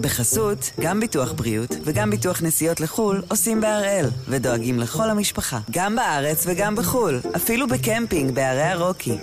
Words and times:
בחסות, 0.00 0.70
גם 0.80 1.00
ביטוח 1.00 1.32
בריאות 1.32 1.76
וגם 1.84 2.10
ביטוח 2.10 2.42
נסיעות 2.42 2.80
לחו"ל 2.80 3.22
עושים 3.28 3.60
בהראל, 3.60 4.06
ודואגים 4.28 4.78
לכל 4.78 5.10
המשפחה, 5.10 5.60
גם 5.70 5.96
בארץ 5.96 6.44
וגם 6.46 6.76
בחו"ל, 6.76 7.20
אפילו 7.36 7.68
בקמפינג 7.68 8.34
בערי 8.34 8.62
הרוקי. 8.62 9.16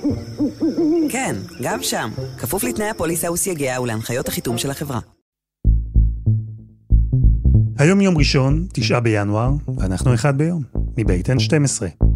כן, 1.10 1.36
גם 1.62 1.84
שם, 1.84 2.10
כפוף 2.38 2.64
לתנאי 2.64 2.90
הפוליסה 2.90 3.32
וסייגיה 3.32 3.82
ולהנחיות 3.82 4.28
החיתום 4.28 4.58
של 4.58 4.72
החברה. 4.72 5.00
היום 7.78 8.02
יום 8.02 8.18
ראשון, 8.18 8.68
תשעה 8.74 9.00
בינואר, 9.00 9.52
ואנחנו 9.78 10.14
אחד 10.14 10.38
ביום, 10.38 10.64
מבית 10.98 11.30
N12. 11.30 12.07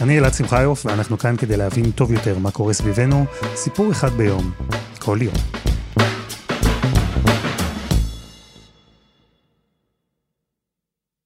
אני 0.00 0.18
אלעד 0.18 0.34
שמחיוף, 0.34 0.86
ואנחנו 0.86 1.18
כאן 1.18 1.36
כדי 1.36 1.56
להבין 1.56 1.90
טוב 1.90 2.12
יותר 2.12 2.38
מה 2.38 2.50
קורה 2.50 2.72
סביבנו, 2.72 3.24
סיפור 3.54 3.92
אחד 3.92 4.08
ביום, 4.08 4.52
כל 4.98 5.18
יום. 5.22 5.34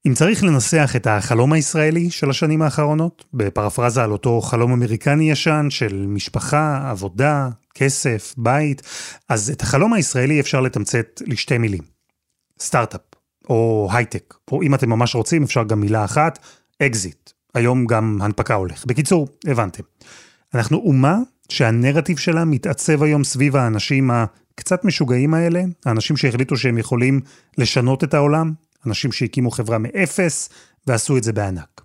אם 0.07 0.15
צריך 0.15 0.45
לנסח 0.45 0.93
את 0.97 1.07
החלום 1.07 1.53
הישראלי 1.53 2.11
של 2.11 2.31
השנים 2.31 2.63
האחרונות, 2.63 3.25
בפרפרזה 3.35 4.05
על 4.05 4.13
אותו 4.13 4.41
חלום 4.41 4.73
אמריקני 4.73 5.31
ישן 5.31 5.67
של 5.71 6.05
משפחה, 6.09 6.91
עבודה, 6.91 7.49
כסף, 7.75 8.35
בית, 8.37 8.83
אז 9.29 9.51
את 9.51 9.63
החלום 9.63 9.93
הישראלי 9.93 10.41
אפשר 10.41 10.61
לתמצת 10.61 11.23
לשתי 11.27 11.59
מילים. 11.59 11.83
סטארט-אפ, 12.61 13.01
או 13.49 13.89
הייטק, 13.93 14.35
או 14.53 14.63
אם 14.63 14.75
אתם 14.75 14.91
ממש 14.91 15.15
רוצים 15.15 15.43
אפשר 15.43 15.65
גם 15.65 15.81
מילה 15.81 16.05
אחת, 16.05 16.39
אקזיט. 16.83 17.34
היום 17.55 17.87
גם 17.87 18.19
הנפקה 18.23 18.55
הולך. 18.55 18.85
בקיצור, 18.87 19.29
הבנתם. 19.47 19.83
אנחנו 20.55 20.77
אומה 20.77 21.19
שהנרטיב 21.49 22.19
שלה 22.19 22.45
מתעצב 22.45 23.03
היום 23.03 23.25
סביב 23.25 23.57
האנשים 23.57 24.11
הקצת 24.11 24.85
משוגעים 24.85 25.35
האלה, 25.35 25.63
האנשים 25.87 26.17
שהחליטו 26.17 26.57
שהם 26.57 26.79
יכולים 26.79 27.21
לשנות 27.59 28.05
את 28.05 28.15
העולם, 28.15 28.53
אנשים 28.87 29.13
שהקימו 29.13 29.51
חברה 29.51 29.79
מאפס 29.79 30.49
ועשו 30.87 31.17
את 31.17 31.23
זה 31.25 31.33
בענק. 31.33 31.81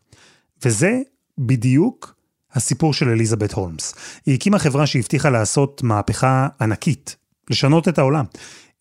וזה 0.66 1.00
בדיוק 1.38 2.16
הסיפור 2.54 2.94
של 2.94 3.10
אליזבת 3.10 3.54
הולמס. 3.54 3.96
היא 4.26 4.36
הקימה 4.36 4.60
חברה 4.60 4.88
שהבטיחה 4.88 5.30
לעשות 5.30 5.84
מהפכה 5.84 6.48
ענקית, 6.62 7.16
לשנות 7.50 7.88
את 7.88 7.98
העולם. 7.98 8.26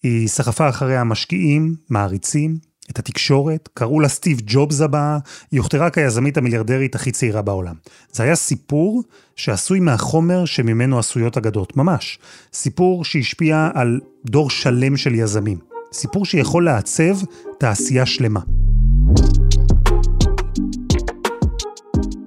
היא 0.03 0.29
סחפה 0.29 0.69
אחריה 0.69 1.05
משקיעים, 1.05 1.75
מעריצים, 1.91 2.59
את 2.99 3.09
התקשורת, 3.09 3.69
קראו 3.75 4.01
לה 4.01 4.09
סטיב 4.09 4.41
ג'ובס 4.47 4.81
הבאה, 4.81 5.19
היא 5.51 5.61
הוכתרה 5.61 5.91
כיזמית 5.91 6.37
המיליארדרית 6.37 6.95
הכי 6.95 7.11
צעירה 7.11 7.43
בעולם. 7.43 7.75
זה 8.13 8.23
היה 8.23 8.37
סיפור 8.37 9.03
שעשוי 9.37 9.81
מהחומר 9.81 10.45
שממנו 10.45 10.99
עשויות 10.99 11.37
אגדות, 11.37 11.77
ממש. 11.77 12.19
סיפור 12.53 13.05
שהשפיע 13.05 13.71
על 13.75 14.01
דור 14.27 14.51
שלם 14.51 14.97
של 14.97 15.15
יזמים. 15.15 15.59
סיפור 15.93 16.27
שיכול 16.27 16.65
לעצב 16.65 17.17
תעשייה 17.59 18.07
שלמה. 18.07 18.41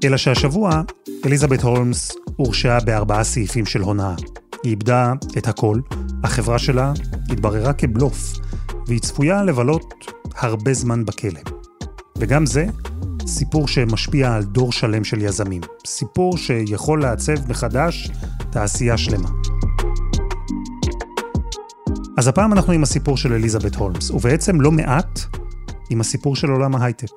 אלא 0.04 0.18
שהשבוע, 0.18 0.82
אליזבת 1.26 1.62
הולמס 1.62 2.12
הורשעה 2.36 2.80
בארבעה 2.80 3.24
סעיפים 3.24 3.66
של 3.66 3.82
הונאה. 3.82 4.16
היא 4.64 4.70
איבדה 4.70 5.14
את 5.38 5.48
הכל, 5.48 5.80
החברה 6.24 6.60
שלה 6.60 6.94
התבררה 7.30 7.74
כבלוף, 7.74 8.34
והיא 8.88 9.00
צפויה 9.00 9.44
לבלות 9.44 10.21
הרבה 10.38 10.74
זמן 10.74 11.06
בכלא. 11.06 11.40
וגם 12.18 12.46
זה 12.46 12.66
סיפור 13.28 13.68
שמשפיע 13.68 14.34
על 14.34 14.44
דור 14.44 14.72
שלם 14.72 15.04
של 15.04 15.22
יזמים. 15.22 15.62
סיפור 15.86 16.38
שיכול 16.38 17.02
לעצב 17.02 17.50
מחדש 17.50 18.12
תעשייה 18.52 18.98
שלמה. 18.98 19.30
אז 22.18 22.28
הפעם 22.28 22.54
אנחנו 22.54 22.74
עם 22.74 22.84
הסיפור 22.84 23.18
של 23.18 23.34
אליזבת 23.34 23.76
הולמס, 23.76 24.12
ובעצם 24.12 24.62
לא 24.62 24.72
מעט 24.72 25.20
עם 25.90 26.02
הסיפור 26.02 26.36
של 26.36 26.50
עולם 26.50 26.76
ההייטק. 26.76 27.12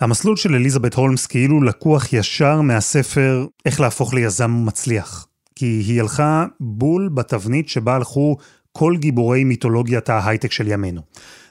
המסלול 0.00 0.36
של 0.36 0.54
אליזבת 0.54 0.94
הולמס 0.94 1.26
כאילו 1.26 1.62
לקוח 1.62 2.12
ישר 2.12 2.60
מהספר 2.60 3.46
איך 3.66 3.80
להפוך 3.80 4.14
ליזם 4.14 4.62
מצליח. 4.66 5.26
כי 5.54 5.66
היא 5.66 6.00
הלכה 6.00 6.46
בול 6.60 7.08
בתבנית 7.14 7.68
שבה 7.68 7.94
הלכו 7.94 8.36
כל 8.78 8.96
גיבורי 8.96 9.44
מיתולוגיית 9.44 10.08
ההייטק 10.08 10.52
של 10.52 10.68
ימינו. 10.68 11.00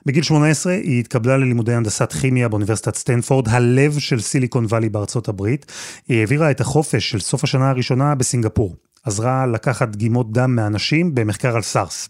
בגיל 0.06 0.24
18 0.24 0.74
היא 0.74 1.00
התקבלה 1.00 1.38
ללימודי 1.38 1.74
הנדסת 1.74 2.14
כימיה 2.14 2.50
באוניברסיטת 2.50 2.96
סטנפורד, 2.96 3.50
הלב 3.50 4.00
של 4.00 4.22
סיליקון 4.22 4.66
וואלי 4.66 4.90
בארצות 4.90 5.28
הברית. 5.28 5.72
היא 6.08 6.20
העבירה 6.20 6.52
את 6.52 6.62
החופש 6.62 7.10
של 7.10 7.20
סוף 7.20 7.44
השנה 7.44 7.70
הראשונה 7.70 8.16
בסינגפור. 8.16 8.76
עזרה 9.04 9.46
לקחת 9.46 9.90
דגימות 9.90 10.32
דם 10.32 10.56
מאנשים 10.56 11.16
במחקר 11.16 11.56
על 11.56 11.62
סארס. 11.62 12.10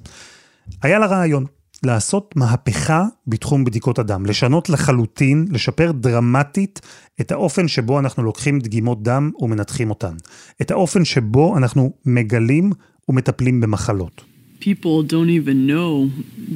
היה 0.81 0.99
לה 0.99 1.05
רעיון, 1.05 1.45
לעשות 1.83 2.33
מהפכה 2.35 3.05
בתחום 3.27 3.63
בדיקות 3.63 3.99
הדם, 3.99 4.25
לשנות 4.25 4.69
לחלוטין, 4.69 5.45
לשפר 5.49 5.91
דרמטית 5.91 6.81
את 7.21 7.31
האופן 7.31 7.67
שבו 7.67 7.99
אנחנו 7.99 8.23
לוקחים 8.23 8.59
דגימות 8.59 9.03
דם 9.03 9.31
ומנתחים 9.39 9.89
אותן. 9.89 10.15
את 10.61 10.71
האופן 10.71 11.05
שבו 11.05 11.57
אנחנו 11.57 11.93
מגלים 12.05 12.71
ומטפלים 13.09 13.61
במחלות. 13.61 14.34
people 14.64 15.02
don't 15.02 15.30
even 15.30 15.66
know 15.66 16.10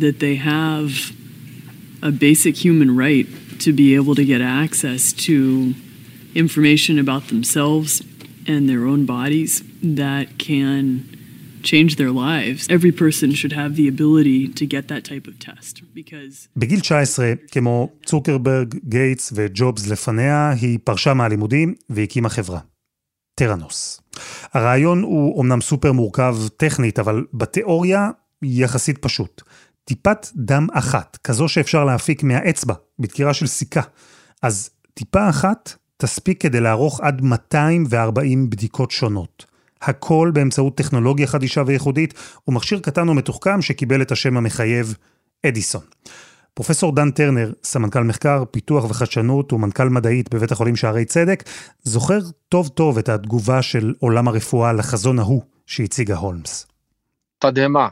that 0.04 0.20
they 0.20 0.36
have 0.36 1.12
a 2.02 2.10
basic 2.10 2.54
human 2.56 2.96
right 2.96 3.26
to 3.60 3.72
be 3.72 3.94
able 3.94 4.14
to 4.14 4.24
get 4.24 4.40
access 4.40 5.12
to 5.12 5.74
information 6.34 6.98
about 6.98 7.28
themselves 7.28 8.02
and 8.46 8.68
their 8.68 8.84
own 8.84 9.06
bodies 9.06 9.62
that 9.82 10.38
can 10.38 10.82
change 11.62 11.96
their 11.96 12.10
lives. 12.10 12.60
Every 12.68 12.92
person 12.92 13.28
should 13.40 13.54
have 13.60 13.70
the 13.76 13.88
ability 13.88 14.40
to 14.58 14.64
get 14.66 14.88
that 14.88 15.02
type 15.10 15.26
of 15.26 15.38
test 15.38 15.82
because... 15.94 16.48
בגיל 16.56 16.80
19, 16.80 17.34
כמו 17.50 17.88
צוקרברג, 18.06 18.74
גייטס 18.88 19.32
וג'ובס 19.36 19.88
לפניה, 19.88 20.50
היא 20.60 20.78
פרשה 20.84 21.14
מהלימודים 21.14 21.74
והקימה 21.90 22.28
חברה. 22.28 22.67
תראנוס. 23.39 24.01
הרעיון 24.53 25.01
הוא 25.01 25.43
אמנם 25.43 25.61
סופר 25.61 25.91
מורכב 25.91 26.35
טכנית, 26.57 26.99
אבל 26.99 27.25
בתיאוריה 27.33 28.09
יחסית 28.41 28.97
פשוט. 28.97 29.41
טיפת 29.85 30.27
דם 30.35 30.67
אחת, 30.73 31.17
כזו 31.23 31.47
שאפשר 31.47 31.85
להפיק 31.85 32.23
מהאצבע, 32.23 32.73
בדקירה 32.99 33.33
של 33.33 33.47
סיכה. 33.47 33.81
אז 34.41 34.69
טיפה 34.93 35.29
אחת 35.29 35.73
תספיק 35.97 36.41
כדי 36.41 36.59
לערוך 36.59 37.01
עד 37.01 37.21
240 37.21 38.49
בדיקות 38.49 38.91
שונות. 38.91 39.45
הכל 39.81 40.31
באמצעות 40.33 40.77
טכנולוגיה 40.77 41.27
חדישה 41.27 41.63
וייחודית, 41.65 42.13
ומכשיר 42.47 42.79
קטן 42.79 43.09
ומתוחכם 43.09 43.61
שקיבל 43.61 44.01
את 44.01 44.11
השם 44.11 44.37
המחייב 44.37 44.95
אדיסון. 45.45 45.83
פרופסור 46.59 46.95
דן 46.95 47.11
טרנר, 47.11 47.51
סמנכ"ל 47.63 48.03
מחקר, 48.03 48.43
פיתוח 48.51 48.85
וחדשנות 48.89 49.53
ומנכ"ל 49.53 49.89
מדעית 49.89 50.33
בבית 50.33 50.51
החולים 50.51 50.75
שערי 50.75 51.05
צדק, 51.05 51.43
זוכר 51.83 52.19
טוב 52.49 52.67
טוב 52.67 52.97
את 52.97 53.09
התגובה 53.09 53.61
של 53.61 53.93
עולם 53.99 54.27
הרפואה 54.27 54.73
לחזון 54.73 55.19
ההוא 55.19 55.41
שהציגה 55.65 56.15
הולמס. 56.15 56.67
תדהמה, 57.39 57.87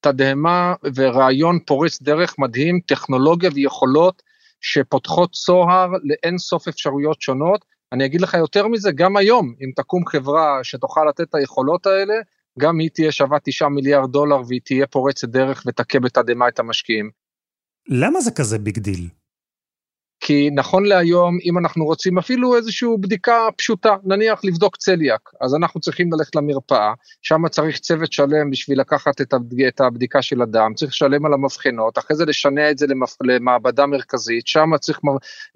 תדהמה 0.00 0.74
ורעיון 0.94 1.58
פורץ 1.66 2.02
דרך 2.02 2.38
מדהים, 2.38 2.80
טכנולוגיה 2.86 3.50
ויכולות 3.54 4.22
שפותחות 4.60 5.32
צוהר 5.32 5.90
לאין 6.04 6.38
סוף 6.38 6.68
אפשרויות 6.68 7.22
שונות. 7.22 7.64
אני 7.92 8.04
אגיד 8.04 8.20
לך 8.20 8.34
יותר 8.34 8.68
מזה, 8.68 8.92
גם 8.92 9.16
היום, 9.16 9.54
אם 9.60 9.70
תקום 9.76 10.06
חברה 10.06 10.58
שתוכל 10.62 11.04
לתת 11.08 11.20
את 11.20 11.34
היכולות 11.34 11.86
האלה, 11.86 12.14
גם 12.58 12.78
היא 12.78 12.90
תהיה 12.94 13.12
שווה 13.12 13.38
9 13.44 13.68
מיליארד 13.68 14.12
דולר 14.12 14.40
והיא 14.48 14.60
תהיה 14.64 14.86
פורצת 14.86 15.28
דרך 15.28 15.62
ותכה 15.66 16.00
בתדהמה 16.00 16.48
את 16.48 16.58
המשקיעים. 16.58 17.19
למה 17.90 18.20
זה 18.20 18.30
כזה 18.30 18.58
big 18.58 18.78
deal? 18.78 19.08
כי 20.20 20.50
נכון 20.50 20.84
להיום, 20.84 21.38
אם 21.44 21.58
אנחנו 21.58 21.84
רוצים 21.84 22.18
אפילו 22.18 22.56
איזושהי 22.56 22.88
בדיקה 23.00 23.48
פשוטה, 23.56 23.96
נניח 24.04 24.40
לבדוק 24.44 24.76
צליאק, 24.76 25.30
אז 25.40 25.54
אנחנו 25.54 25.80
צריכים 25.80 26.12
ללכת 26.12 26.36
למרפאה, 26.36 26.92
שם 27.22 27.48
צריך 27.48 27.78
צוות 27.78 28.12
שלם 28.12 28.50
בשביל 28.50 28.80
לקחת 28.80 29.20
את, 29.20 29.32
הבד... 29.32 29.60
את 29.68 29.80
הבדיקה 29.80 30.22
של 30.22 30.42
הדם, 30.42 30.72
צריך 30.76 30.90
לשלם 30.90 31.26
על 31.26 31.32
המבחנות, 31.32 31.98
אחרי 31.98 32.16
זה 32.16 32.24
לשנע 32.24 32.70
את 32.70 32.78
זה 32.78 32.86
למפ... 32.86 33.16
למעבדה 33.22 33.86
מרכזית, 33.86 34.46
שם 34.46 34.70
צריך 34.80 35.00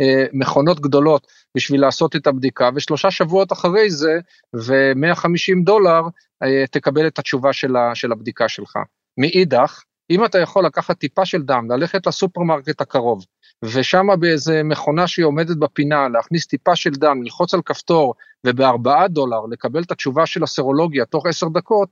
אה, 0.00 0.25
מכונות 0.32 0.81
גדולות 0.81 1.26
בשביל 1.56 1.81
לעשות 1.81 2.16
את 2.16 2.26
הבדיקה, 2.26 2.70
ושלושה 2.75 3.10
שבועות 3.10 3.52
אחרי 3.52 3.90
זה, 3.90 4.19
ו-150 4.56 5.64
דולר, 5.64 6.02
אה, 6.42 6.64
תקבל 6.70 7.06
את 7.06 7.19
התשובה. 7.19 7.52
של 7.94 8.12
הבדיקה 8.12 8.48
שלך. 8.48 8.76
מאידך, 9.19 9.82
אם 10.10 10.24
אתה 10.24 10.38
יכול 10.38 10.66
לקחת 10.66 10.98
טיפה 10.98 11.24
של 11.24 11.42
דם, 11.42 11.70
ללכת 11.70 12.06
לסופרמרקט 12.06 12.80
הקרוב, 12.80 13.24
ושם 13.64 14.06
באיזה 14.18 14.62
מכונה 14.64 15.06
שהיא 15.06 15.24
עומדת 15.24 15.56
בפינה, 15.56 16.08
להכניס 16.08 16.46
טיפה 16.46 16.76
של 16.76 16.90
דם, 16.90 17.22
ללחוץ 17.22 17.54
על 17.54 17.60
כפתור, 17.64 18.14
ובארבעה 18.46 19.08
דולר 19.08 19.40
לקבל 19.50 19.82
את 19.82 19.90
התשובה 19.90 20.26
של 20.26 20.42
הסרולוגיה 20.42 21.04
תוך 21.04 21.26
עשר 21.26 21.48
דקות, 21.48 21.88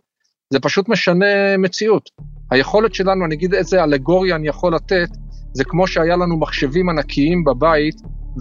זה 0.50 0.60
פשוט 0.60 0.88
משנה 0.88 1.56
מציאות. 1.58 2.10
היכולת 2.50 2.94
שלנו, 2.94 3.24
אני 3.24 3.34
אגיד 3.34 3.54
איזה 3.54 3.84
אלגוריה 3.84 4.36
אני 4.36 4.48
יכול 4.48 4.74
לתת, 4.74 5.08
זה 5.52 5.64
כמו 5.64 5.86
שהיה 5.86 6.16
לנו 6.16 6.38
מחשבים 6.38 6.88
ענקיים 6.88 7.44
בבית, 7.44 7.96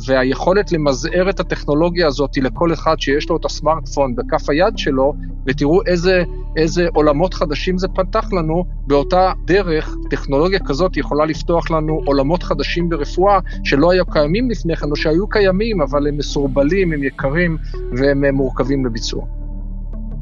והיכולת 0.07 0.71
למזער 0.71 1.29
את 1.29 1.39
הטכנולוגיה 1.39 2.07
הזאת 2.07 2.38
לכל 2.38 2.73
אחד 2.73 2.95
שיש 2.99 3.29
לו 3.29 3.38
את 3.38 3.45
הסמארטפון 3.45 4.15
בכף 4.15 4.49
היד 4.49 4.77
שלו, 4.77 5.13
ותראו 5.47 5.79
איזה, 5.85 6.23
איזה 6.57 6.88
עולמות 6.93 7.33
חדשים 7.33 7.77
זה 7.77 7.88
פתח 7.88 8.33
לנו, 8.33 8.65
באותה 8.88 9.31
דרך 9.45 9.95
טכנולוגיה 10.09 10.59
כזאת 10.59 10.97
יכולה 10.97 11.25
לפתוח 11.25 11.71
לנו 11.71 12.01
עולמות 12.05 12.43
חדשים 12.43 12.89
ברפואה 12.89 13.39
שלא 13.63 13.91
היו 13.91 14.05
קיימים 14.05 14.49
לפני 14.49 14.75
כן, 14.75 14.91
או 14.91 14.95
שהיו 14.95 15.27
קיימים, 15.27 15.81
אבל 15.81 16.07
הם 16.07 16.17
מסורבלים, 16.17 16.93
הם 16.93 17.03
יקרים 17.03 17.57
והם 17.97 18.35
מורכבים 18.35 18.85
לביצוע. 18.85 19.40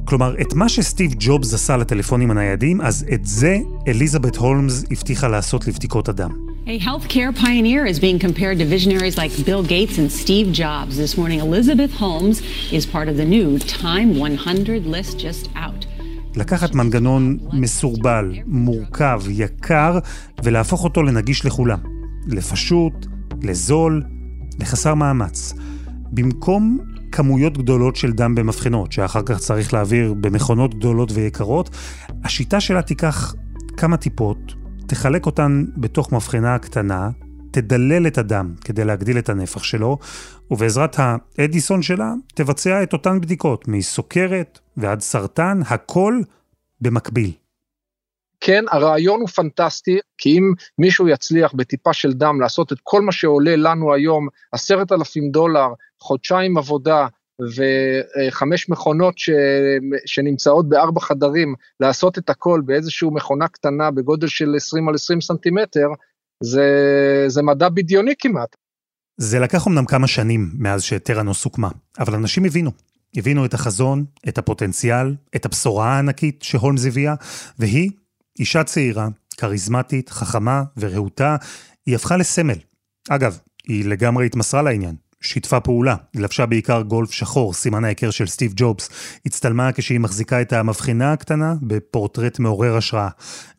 כלומר, 0.09 0.35
את 0.41 0.53
מה 0.53 0.69
שסטיב 0.69 1.11
ג'ובס 1.19 1.53
עשה 1.53 1.77
לטלפונים 1.77 2.31
הניידים, 2.31 2.81
אז 2.81 3.05
את 3.13 3.25
זה 3.25 3.57
אליזבת 3.87 4.35
הולמס 4.35 4.83
הבטיחה 4.91 5.27
לעשות 5.27 5.67
לבדיקות 5.67 6.09
הדם. 6.09 6.29
A 6.65 6.83
healthcare 6.83 7.31
pioneer 7.41 7.85
is 7.85 7.99
being 7.99 8.19
compared 8.27 8.57
to 8.59 8.65
visionaries 8.65 9.17
like 9.17 9.45
Bill 9.45 9.63
Gates 9.63 9.97
and 9.97 10.11
Steve 10.23 10.47
Jobs. 10.51 10.97
This 10.97 11.17
morning, 11.17 11.39
Elizabeth 11.39 11.93
Holmes 11.99 12.41
is 12.71 12.85
part 12.95 13.07
of 13.11 13.17
the 13.17 13.25
new 13.35 13.59
Time 13.59 14.17
100 14.17 14.85
list 14.85 15.19
just 15.19 15.49
out. 15.55 15.85
לקחת 16.35 16.75
מנגנון 16.75 17.37
מסורבל, 17.53 18.33
מורכב, 18.45 19.21
יקר, 19.29 19.99
ולהפוך 20.43 20.83
אותו 20.83 21.03
לנגיש 21.03 21.45
לכולם. 21.45 21.79
לפשוט, 22.27 23.05
לזול, 23.43 24.03
לחסר 24.59 24.93
מאמץ. 24.93 25.53
במקום 26.11 26.79
כמויות 27.11 27.57
גדולות 27.57 27.95
של 27.95 28.11
דם 28.11 28.35
במבחנות, 28.35 28.91
שאחר 28.91 29.21
כך 29.25 29.37
צריך 29.37 29.73
להעביר 29.73 30.13
במכונות 30.13 30.75
גדולות 30.75 31.11
ויקרות, 31.11 31.69
השיטה 32.23 32.59
שלה 32.59 32.81
תיקח 32.81 33.35
כמה 33.77 33.97
טיפות, 33.97 34.37
תחלק 34.87 35.25
אותן 35.25 35.65
בתוך 35.77 36.13
מבחנה 36.13 36.59
קטנה, 36.59 37.09
תדלל 37.51 38.07
את 38.07 38.17
הדם 38.17 38.53
כדי 38.65 38.85
להגדיל 38.85 39.17
את 39.17 39.29
הנפח 39.29 39.63
שלו, 39.63 39.97
ובעזרת 40.51 40.95
האדיסון 40.97 41.81
שלה 41.81 42.13
תבצע 42.33 42.83
את 42.83 42.93
אותן 42.93 43.21
בדיקות, 43.21 43.67
מסוכרת 43.67 44.59
ועד 44.77 45.01
סרטן, 45.01 45.61
הכל 45.69 46.19
במקביל. 46.81 47.31
כן, 48.41 48.63
הרעיון 48.71 49.19
הוא 49.19 49.27
פנטסטי, 49.27 49.99
כי 50.17 50.37
אם 50.37 50.53
מישהו 50.77 51.07
יצליח 51.07 51.53
בטיפה 51.53 51.93
של 51.93 52.13
דם 52.13 52.41
לעשות 52.41 52.73
את 52.73 52.77
כל 52.83 53.01
מה 53.01 53.11
שעולה 53.11 53.55
לנו 53.55 53.93
היום, 53.93 54.27
עשרת 54.51 54.91
אלפים 54.91 55.31
דולר, 55.31 55.67
חודשיים 55.99 56.57
עבודה, 56.57 57.07
וחמש 57.41 58.69
מכונות 58.69 59.17
ש... 59.17 59.29
שנמצאות 60.05 60.69
בארבע 60.69 61.01
חדרים, 61.01 61.55
לעשות 61.79 62.17
את 62.17 62.29
הכל 62.29 62.61
באיזושהי 62.65 63.07
מכונה 63.11 63.47
קטנה 63.47 63.91
בגודל 63.91 64.27
של 64.27 64.53
20 64.55 64.89
על 64.89 64.95
20 64.95 65.21
סנטימטר, 65.21 65.87
זה, 66.43 66.65
זה 67.27 67.41
מדע 67.41 67.69
בדיוני 67.69 68.13
כמעט. 68.19 68.55
זה 69.17 69.39
לקח 69.39 69.67
אמנם 69.67 69.85
כמה 69.85 70.07
שנים 70.07 70.51
מאז 70.57 70.83
שטראנוס 70.83 71.43
הוקמה, 71.43 71.69
אבל 71.99 72.15
אנשים 72.15 72.45
הבינו. 72.45 72.71
הבינו 73.15 73.45
את 73.45 73.53
החזון, 73.53 74.05
את 74.27 74.37
הפוטנציאל, 74.37 75.15
את 75.35 75.45
הבשורה 75.45 75.95
הענקית 75.95 76.41
שהולמס 76.41 76.85
הביאה, 76.85 77.13
והיא, 77.59 77.91
אישה 78.39 78.63
צעירה, 78.63 79.07
כריזמטית, 79.37 80.09
חכמה 80.09 80.63
ורהוטה, 80.77 81.35
היא 81.85 81.95
הפכה 81.95 82.17
לסמל. 82.17 82.57
אגב, 83.09 83.37
היא 83.67 83.85
לגמרי 83.85 84.25
התמסרה 84.25 84.61
לעניין. 84.61 84.95
שיתפה 85.21 85.59
פעולה, 85.59 85.95
לבשה 86.15 86.45
בעיקר 86.45 86.81
גולף 86.81 87.11
שחור, 87.11 87.53
סימן 87.53 87.85
ההיכר 87.85 88.11
של 88.11 88.27
סטיב 88.27 88.53
ג'ובס, 88.55 88.89
הצטלמה 89.25 89.71
כשהיא 89.71 89.99
מחזיקה 89.99 90.41
את 90.41 90.53
המבחינה 90.53 91.13
הקטנה 91.13 91.53
בפורטרט 91.61 92.39
מעורר 92.39 92.77
השראה. 92.77 93.09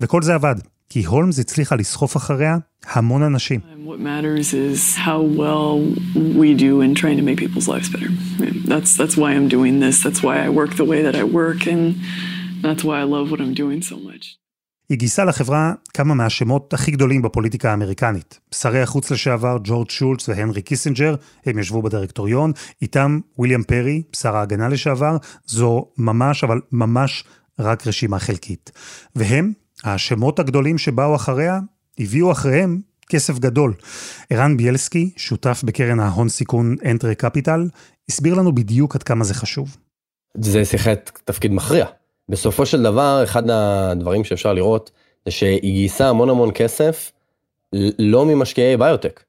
וכל 0.00 0.22
זה 0.22 0.34
עבד, 0.34 0.54
כי 0.88 1.04
הולמס 1.04 1.38
הצליחה 1.38 1.76
לסחוף 1.76 2.16
אחריה 2.16 2.56
המון 2.86 3.22
אנשים. 3.22 3.60
That's, 8.70 8.96
that's 9.00 9.16
why 9.16 9.30
I'm 9.36 9.48
doing 9.48 9.80
this, 9.80 9.96
that's 10.04 10.22
why 10.22 10.36
I 10.46 10.48
work 10.48 10.72
the 10.76 10.88
way 10.92 11.02
that 11.02 11.16
I 11.22 11.24
work, 11.24 11.60
and 11.66 11.82
that's 12.64 12.82
why 12.84 12.96
I 13.02 13.06
love 13.14 13.26
what 13.32 13.40
I'm 13.44 13.54
doing 13.62 13.82
so 13.82 13.96
much. 14.08 14.39
היא 14.90 14.98
גייסה 14.98 15.24
לחברה 15.24 15.72
כמה 15.94 16.14
מהשמות 16.14 16.74
הכי 16.74 16.90
גדולים 16.90 17.22
בפוליטיקה 17.22 17.70
האמריקנית. 17.70 18.40
שרי 18.54 18.82
החוץ 18.82 19.10
לשעבר, 19.10 19.58
ג'ורג' 19.64 19.90
שולץ 19.90 20.28
והנרי 20.28 20.62
קיסינג'ר, 20.62 21.14
הם 21.46 21.58
ישבו 21.58 21.82
בדירקטוריון, 21.82 22.52
איתם 22.82 23.20
וויליאם 23.38 23.62
פרי, 23.62 24.02
שר 24.16 24.36
ההגנה 24.36 24.68
לשעבר, 24.68 25.16
זו 25.46 25.88
ממש, 25.98 26.44
אבל 26.44 26.60
ממש 26.72 27.24
רק 27.58 27.86
רשימה 27.86 28.18
חלקית. 28.18 28.70
והם, 29.16 29.52
השמות 29.84 30.38
הגדולים 30.38 30.78
שבאו 30.78 31.14
אחריה, 31.14 31.60
הביאו 31.98 32.32
אחריהם 32.32 32.80
כסף 33.08 33.38
גדול. 33.38 33.74
ערן 34.30 34.56
ביאלסקי, 34.56 35.10
שותף 35.16 35.62
בקרן 35.64 36.00
ההון 36.00 36.28
סיכון 36.28 36.76
Entrée 36.90 37.14
Capital, 37.14 37.68
הסביר 38.08 38.34
לנו 38.34 38.54
בדיוק 38.54 38.94
עד 38.94 39.02
כמה 39.02 39.24
זה 39.24 39.34
חשוב. 39.34 39.76
זה 40.34 40.64
שיחק 40.64 41.18
תפקיד 41.24 41.52
מכריע. 41.52 41.86
בסופו 42.30 42.66
של 42.66 42.82
דבר, 42.82 43.20
אחד 43.24 43.50
הדברים 43.50 44.24
שאפשר 44.24 44.52
לראות, 44.52 44.90
זה 45.24 45.30
שהיא 45.30 45.72
גייסה 45.72 46.08
המון 46.08 46.30
המון 46.30 46.50
כסף, 46.54 47.12
לא 47.98 48.26
ממשקיעי 48.26 48.76
ביוטק, 48.76 49.22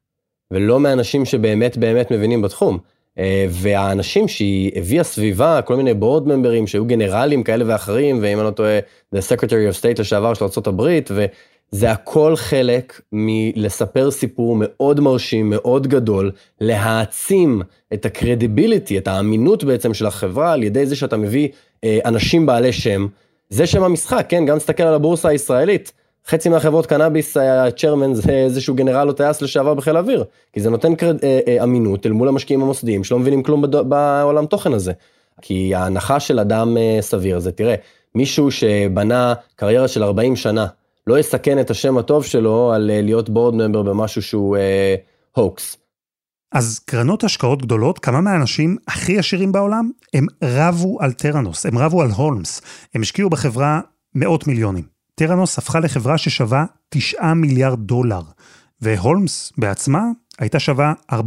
ולא 0.51 0.79
מאנשים 0.79 1.25
שבאמת 1.25 1.77
באמת 1.77 2.11
מבינים 2.11 2.41
בתחום. 2.41 2.77
אה, 3.19 3.45
והאנשים 3.49 4.27
שהיא 4.27 4.71
הביאה 4.75 5.03
סביבה, 5.03 5.61
כל 5.61 5.75
מיני 5.75 5.93
בורד 5.93 6.27
ממברים 6.27 6.67
שהיו 6.67 6.85
גנרלים 6.85 7.43
כאלה 7.43 7.65
ואחרים, 7.67 8.19
ואם 8.21 8.37
אני 8.37 8.45
לא 8.45 8.51
טועה, 8.51 8.79
The 9.15 9.19
Secretary 9.19 9.73
of 9.73 9.81
State 9.81 9.99
לשעבר 9.99 10.33
של 10.33 10.45
ארה"ב, 10.45 10.81
וזה 11.09 11.91
הכל 11.91 12.35
חלק 12.35 13.01
מלספר 13.11 14.11
סיפור 14.11 14.55
מאוד 14.59 14.99
מרשים, 14.99 15.49
מאוד 15.49 15.87
גדול, 15.87 16.31
להעצים 16.61 17.61
את 17.93 18.05
הקרדיביליטי, 18.05 18.97
את 18.97 19.07
האמינות 19.07 19.63
בעצם 19.63 19.93
של 19.93 20.05
החברה, 20.05 20.53
על 20.53 20.63
ידי 20.63 20.85
זה 20.85 20.95
שאתה 20.95 21.17
מביא 21.17 21.47
אנשים 21.85 22.45
בעלי 22.45 22.73
שם. 22.73 23.07
זה 23.49 23.67
שם 23.67 23.83
המשחק, 23.83 24.25
כן? 24.29 24.45
גם 24.45 24.57
תסתכל 24.57 24.83
על 24.83 24.93
הבורסה 24.93 25.29
הישראלית. 25.29 25.91
חצי 26.27 26.49
מהחברות 26.49 26.85
קנאביס, 26.85 27.37
הצ'רמן 27.37 28.13
זה 28.13 28.31
איזשהו 28.31 28.75
גנרל 28.75 29.07
או 29.07 29.13
טייס 29.13 29.41
לשעבר 29.41 29.73
בחיל 29.73 29.95
האוויר. 29.95 30.23
כי 30.53 30.61
זה 30.61 30.69
נותן 30.69 30.95
קרד, 30.95 31.23
אה, 31.23 31.39
אה, 31.47 31.63
אמינות 31.63 32.05
אל 32.05 32.11
מול 32.11 32.27
המשקיעים 32.27 32.61
המוסדיים 32.61 33.03
שלא 33.03 33.19
מבינים 33.19 33.43
כלום 33.43 33.61
בד... 33.61 33.75
בעולם 33.75 34.45
תוכן 34.45 34.73
הזה. 34.73 34.91
כי 35.41 35.75
ההנחה 35.75 36.19
של 36.19 36.39
אדם 36.39 36.77
אה, 36.77 36.97
סביר 37.01 37.39
זה, 37.39 37.51
תראה, 37.51 37.75
מישהו 38.15 38.51
שבנה 38.51 39.33
קריירה 39.55 39.87
של 39.87 40.03
40 40.03 40.35
שנה, 40.35 40.67
לא 41.07 41.19
יסכן 41.19 41.59
את 41.59 41.69
השם 41.69 41.97
הטוב 41.97 42.25
שלו 42.25 42.71
על 42.73 42.91
אה, 42.91 43.01
להיות 43.01 43.29
בורד 43.29 43.55
ממבר 43.55 43.81
במשהו 43.81 44.21
שהוא 44.21 44.57
אה, 44.57 44.95
הוקס. 45.31 45.77
אז 46.51 46.79
קרנות 46.79 47.23
השקעות 47.23 47.61
גדולות, 47.61 47.99
כמה 47.99 48.21
מהאנשים 48.21 48.77
הכי 48.87 49.19
עשירים 49.19 49.51
בעולם, 49.51 49.89
הם 50.13 50.25
רבו 50.43 50.97
על 51.01 51.11
טראנוס, 51.11 51.65
הם 51.65 51.77
רבו 51.77 52.01
על 52.01 52.11
הולמס. 52.11 52.61
הם 52.95 53.01
השקיעו 53.01 53.29
בחברה 53.29 53.81
מאות 54.15 54.47
מיליונים. 54.47 54.83
טראנוס 55.15 55.57
הפכה 55.57 55.79
לחברה 55.79 56.17
ששווה 56.17 56.65
9 56.89 57.33
מיליארד 57.33 57.79
דולר, 57.79 58.21
והולמס 58.81 59.53
בעצמה 59.57 60.03
הייתה 60.39 60.59
שווה 60.59 60.93
4.5 61.11 61.17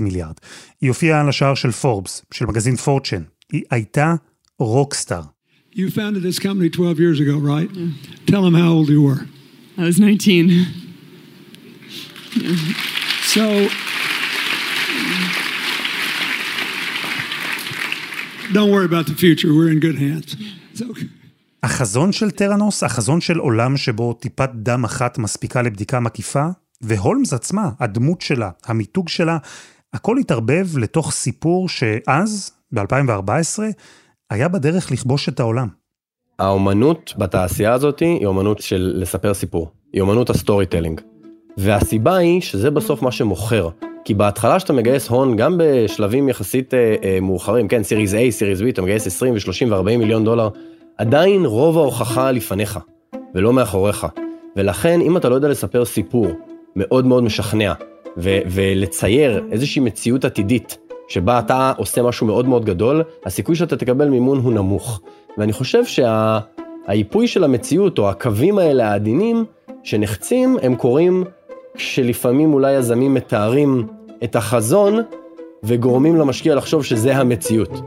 מיליארד. 0.00 0.34
היא 0.80 0.88
הופיעה 0.88 1.20
על 1.20 1.28
השער 1.28 1.54
של 1.54 1.70
פורבס, 1.70 2.22
של 2.34 2.46
מגזין 2.46 2.76
פורצ'ן. 2.76 3.22
היא 3.52 3.62
הייתה 3.70 4.14
רוקסטאר. 4.58 5.22
You 5.72 5.90
founded 5.90 6.22
this 6.22 6.38
company 6.38 6.68
12 6.70 6.98
years 6.98 7.20
ago, 7.20 7.36
right? 7.38 7.70
Yeah. 7.72 8.32
Tell 8.32 8.42
them 8.42 8.54
how 8.54 8.70
old 8.76 8.88
you 8.88 9.02
were. 9.02 9.20
I 9.76 9.84
was 9.84 10.00
19. 10.00 10.48
Yeah. 10.48 10.64
So, 13.34 13.68
don't 18.52 18.70
worry 18.70 18.86
about 18.92 19.06
the 19.06 19.14
future. 19.14 19.50
We're 19.52 19.70
in 19.70 19.80
good 19.80 19.98
hands. 19.98 20.36
It's 20.74 20.82
okay. 20.82 21.06
החזון 21.62 22.12
של 22.12 22.30
טראנוס, 22.30 22.82
החזון 22.82 23.20
של 23.20 23.38
עולם 23.38 23.76
שבו 23.76 24.12
טיפת 24.12 24.50
דם 24.54 24.84
אחת 24.84 25.18
מספיקה 25.18 25.62
לבדיקה 25.62 26.00
מקיפה, 26.00 26.46
והולמס 26.80 27.32
עצמה, 27.32 27.70
הדמות 27.80 28.20
שלה, 28.20 28.50
המיתוג 28.66 29.08
שלה, 29.08 29.38
הכל 29.92 30.18
התערבב 30.18 30.78
לתוך 30.78 31.12
סיפור 31.12 31.68
שאז, 31.68 32.50
ב-2014, 32.72 33.62
היה 34.30 34.48
בדרך 34.48 34.90
לכבוש 34.92 35.28
את 35.28 35.40
העולם. 35.40 35.68
האומנות 36.38 37.14
בתעשייה 37.18 37.72
הזאת 37.72 38.00
היא 38.00 38.26
אומנות 38.26 38.58
של 38.58 38.92
לספר 38.96 39.34
סיפור, 39.34 39.70
היא 39.92 40.02
אומנות 40.02 40.30
ה 40.30 40.66
storytelling. 40.66 41.00
והסיבה 41.56 42.16
היא 42.16 42.40
שזה 42.40 42.70
בסוף 42.70 43.02
מה 43.02 43.12
שמוכר. 43.12 43.68
כי 44.04 44.14
בהתחלה 44.14 44.60
שאתה 44.60 44.72
מגייס 44.72 45.08
הון, 45.08 45.36
גם 45.36 45.54
בשלבים 45.58 46.28
יחסית 46.28 46.74
אה, 46.74 46.94
אה, 47.04 47.18
מאוחרים, 47.20 47.68
כן, 47.68 47.82
series 47.82 48.14
A, 48.14 48.16
series 48.30 48.60
B, 48.60 48.64
אתה 48.68 48.82
מגייס 48.82 49.06
20 49.06 49.34
ו-30 49.34 49.74
ו-40 49.74 49.96
מיליון 49.96 50.24
דולר, 50.24 50.48
עדיין 50.98 51.46
רוב 51.46 51.78
ההוכחה 51.78 52.30
לפניך, 52.30 52.78
ולא 53.34 53.52
מאחוריך. 53.52 54.06
ולכן, 54.56 55.00
אם 55.00 55.16
אתה 55.16 55.28
לא 55.28 55.34
יודע 55.34 55.48
לספר 55.48 55.84
סיפור 55.84 56.26
מאוד 56.76 57.06
מאוד 57.06 57.22
משכנע, 57.22 57.72
ו- 58.16 58.38
ולצייר 58.46 59.44
איזושהי 59.52 59.82
מציאות 59.82 60.24
עתידית, 60.24 60.78
שבה 61.08 61.38
אתה 61.38 61.72
עושה 61.76 62.02
משהו 62.02 62.26
מאוד 62.26 62.48
מאוד 62.48 62.64
גדול, 62.64 63.02
הסיכוי 63.26 63.56
שאתה 63.56 63.76
תקבל 63.76 64.08
מימון 64.08 64.38
הוא 64.38 64.52
נמוך. 64.52 65.00
ואני 65.38 65.52
חושב 65.52 65.84
שהאיפוי 65.84 67.26
שה- 67.26 67.34
של 67.34 67.44
המציאות, 67.44 67.98
או 67.98 68.08
הקווים 68.08 68.58
האלה 68.58 68.88
העדינים, 68.90 69.44
שנחצים, 69.82 70.56
הם 70.62 70.76
קורים 70.76 71.24
כשלפעמים 71.78 72.54
אולי 72.54 72.72
יזמים 72.72 73.14
מתארים 73.14 73.86
את 74.24 74.36
החזון 74.36 75.02
וגורמים 75.62 76.16
למשקיע 76.16 76.54
לחשוב 76.54 76.84
שזה 76.84 77.16
המציאות. 77.16 77.80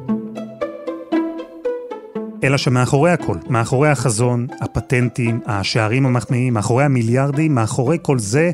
אלא 2.44 2.58
שמאחורי 2.58 3.12
הכל, 3.12 3.38
מאחורי 3.50 3.90
החזון, 3.90 4.48
הפטנטים, 4.62 5.40
השערים 5.46 6.06
המחמיאים, 6.06 6.54
מאחורי 6.54 6.84
המיליארדים, 6.84 7.56
מאחורי 7.56 7.98
כל 8.02 8.20
זה, 8.20 8.52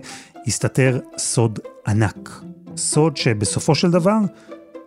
הסתתר 0.47 0.99
סוד 1.17 1.59
ענק. 1.87 2.41
סוד 2.77 3.17
שבסופו 3.17 3.75
של 3.75 3.91
דבר 3.91 4.17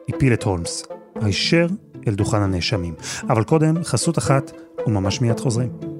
הפיל 0.09 0.33
את 0.33 0.43
הולמס, 0.43 0.85
הישר 1.21 1.67
אל 2.09 2.15
דוכן 2.15 2.39
הנאשמים. 2.43 2.95
אבל 3.29 3.45
קודם, 3.45 3.85
חסות 3.85 4.19
אחת, 4.19 4.53
וממש 4.87 5.21
מיד 5.21 5.41
חוזרים. 5.41 6.00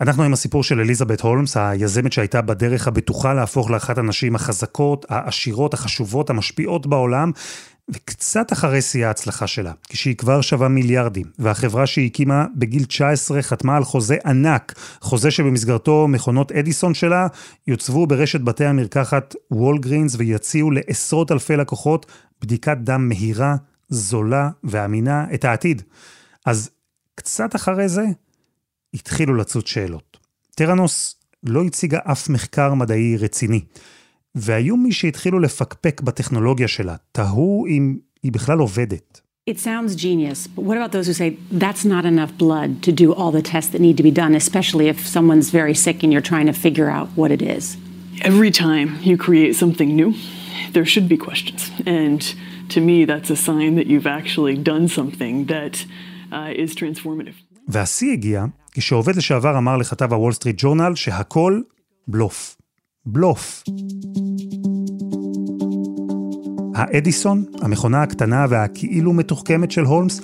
אנחנו 0.00 0.22
עם 0.22 0.32
הסיפור 0.32 0.62
של 0.62 0.80
אליזבת 0.80 1.20
הולמס, 1.20 1.56
היזמת 1.56 2.12
שהייתה 2.12 2.42
בדרך 2.42 2.88
הבטוחה 2.88 3.34
להפוך 3.34 3.70
לאחת 3.70 3.98
הנשים 3.98 4.34
החזקות, 4.34 5.06
העשירות, 5.08 5.74
החשובות, 5.74 6.30
המשפיעות 6.30 6.86
בעולם, 6.86 7.32
וקצת 7.88 8.52
אחרי 8.52 8.82
שיא 8.82 9.06
ההצלחה 9.06 9.46
שלה, 9.46 9.72
כשהיא 9.88 10.16
כבר 10.16 10.40
שווה 10.40 10.68
מיליארדים, 10.68 11.26
והחברה 11.38 11.86
שהיא 11.86 12.06
הקימה 12.06 12.46
בגיל 12.56 12.84
19 12.84 13.42
חתמה 13.42 13.76
על 13.76 13.84
חוזה 13.84 14.16
ענק, 14.26 14.74
חוזה 15.00 15.30
שבמסגרתו 15.30 16.08
מכונות 16.08 16.52
אדיסון 16.52 16.94
שלה 16.94 17.26
יוצבו 17.66 18.06
ברשת 18.06 18.40
בתי 18.40 18.64
המרקחת 18.64 19.34
וולגרינס 19.50 20.14
ויציעו 20.18 20.70
לעשרות 20.70 21.32
אלפי 21.32 21.56
לקוחות 21.56 22.06
בדיקת 22.42 22.76
דם 22.78 23.08
מהירה, 23.08 23.56
זולה 23.88 24.50
ואמינה 24.64 25.26
את 25.34 25.44
העתיד. 25.44 25.82
אז 26.46 26.70
קצת 27.14 27.56
אחרי 27.56 27.88
זה 27.88 28.04
התחילו 28.98 29.34
לצוץ 29.34 29.68
שאלות. 29.68 30.16
טראנוס 30.54 31.16
לא 31.44 31.64
הציגה 31.64 31.98
אף 32.04 32.28
מחקר 32.28 32.74
מדעי 32.74 33.16
רציני. 33.16 33.60
והיו 34.34 34.76
מי 34.76 34.92
שהתחילו 34.92 35.40
לפקפק 35.40 36.00
בטכנולוגיה 36.00 36.68
שלה, 36.68 36.96
תהו 37.12 37.66
אם 37.66 37.96
היא 38.22 38.32
בכלל 38.32 38.58
עובדת. 38.58 39.20
It 39.50 39.58
sounds 39.58 39.96
genius, 39.96 40.46
but 40.46 40.62
what 40.68 40.76
about 40.76 40.92
those 40.92 41.06
who 41.06 41.14
say 41.14 41.38
that's 41.64 41.84
not 41.94 42.04
enough 42.04 42.32
blood 42.44 42.70
to 42.86 42.92
do 42.92 43.14
all 43.14 43.32
the 43.38 43.46
tests 43.52 43.70
that 43.72 43.80
need 43.80 43.96
to 43.96 44.02
be 44.02 44.14
done, 44.22 44.34
especially 44.34 44.86
if 44.88 44.98
someone's 45.16 45.48
very 45.60 45.76
sick 45.84 46.02
and 46.02 46.12
you're 46.12 46.28
trying 46.32 46.48
to 46.52 46.56
figure 46.66 46.90
out 46.96 47.08
what 47.20 47.30
it 47.36 47.42
is? 47.56 47.64
Every 48.30 48.52
time 48.64 48.88
you 49.08 49.16
create 49.26 49.54
something 49.62 49.90
new, 50.00 50.10
there 50.74 50.84
should 50.92 51.08
be 51.14 51.18
questions. 51.28 51.60
And 52.00 52.20
to 52.74 52.78
me, 52.88 52.96
that's 53.12 53.30
a 53.30 53.38
sign 53.48 53.72
that 53.78 53.86
you've 53.90 54.10
actually 54.20 54.56
done 54.72 54.86
something 54.98 55.34
that 55.54 55.74
uh, 55.84 56.07
transformative. 56.74 57.48
והשיא 57.68 58.12
הגיע 58.12 58.44
כשעובד 58.72 59.16
לשעבר 59.16 59.58
אמר 59.58 59.76
לכתב 59.76 60.12
הוול 60.12 60.32
סטריט 60.32 60.56
ג'ורנל 60.58 60.94
שהכל 60.94 61.60
בלוף. 62.08 62.56
בלוף. 63.06 63.64
האדיסון, 66.74 67.44
המכונה 67.62 68.02
הקטנה 68.02 68.46
והכאילו 68.48 69.12
מתוחכמת 69.12 69.70
של 69.70 69.84
הולמס, 69.84 70.20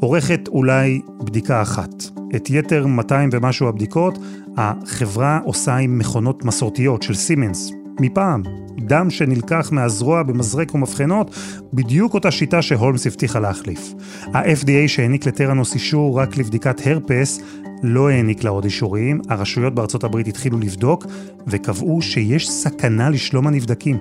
עורכת 0.00 0.48
אולי 0.48 1.00
בדיקה 1.24 1.62
אחת. 1.62 1.90
את 2.36 2.50
יתר 2.50 2.86
200 2.86 3.30
ומשהו 3.32 3.68
הבדיקות, 3.68 4.18
החברה 4.56 5.40
עושה 5.44 5.76
עם 5.76 5.98
מכונות 5.98 6.44
מסורתיות 6.44 7.02
של 7.02 7.14
סימנס, 7.14 7.72
מפעם. 8.00 8.42
דם 8.78 9.10
שנלקח 9.10 9.68
מהזרוע 9.72 10.22
במזרק 10.22 10.74
ומבחנות, 10.74 11.36
בדיוק 11.72 12.14
אותה 12.14 12.30
שיטה 12.30 12.62
שהולמס 12.62 13.06
הבטיחה 13.06 13.40
להחליף. 13.40 13.94
ה-FDA 14.34 14.88
שהעניק 14.88 15.26
לטרנוס 15.26 15.74
אישור 15.74 16.20
רק 16.20 16.36
לבדיקת 16.36 16.86
הרפס, 16.86 17.40
לא 17.82 18.08
העניק 18.08 18.44
לה 18.44 18.50
עוד 18.50 18.64
אישורים, 18.64 19.20
הרשויות 19.28 19.74
בארצות 19.74 20.04
הברית 20.04 20.28
התחילו 20.28 20.58
לבדוק, 20.58 21.06
וקבעו 21.46 22.02
שיש 22.02 22.50
סכנה 22.50 23.10
לשלום 23.10 23.46
הנבדקים. 23.46 23.98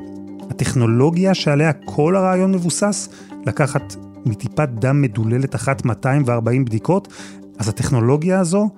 הטכנולוגיה 0.49 1.33
שעליה 1.33 1.73
כל 1.73 2.15
הרעיון 2.15 2.51
מבוסס, 2.51 3.09
לקחת 3.45 3.95
מטיפת 4.25 4.69
דם 4.69 5.01
מדוללת 5.01 5.55
אחת 5.55 5.85
240 5.85 6.65
בדיקות, 6.65 7.13
אז 7.59 7.69
הטכנולוגיה 7.69 8.39
הזו 8.39 8.69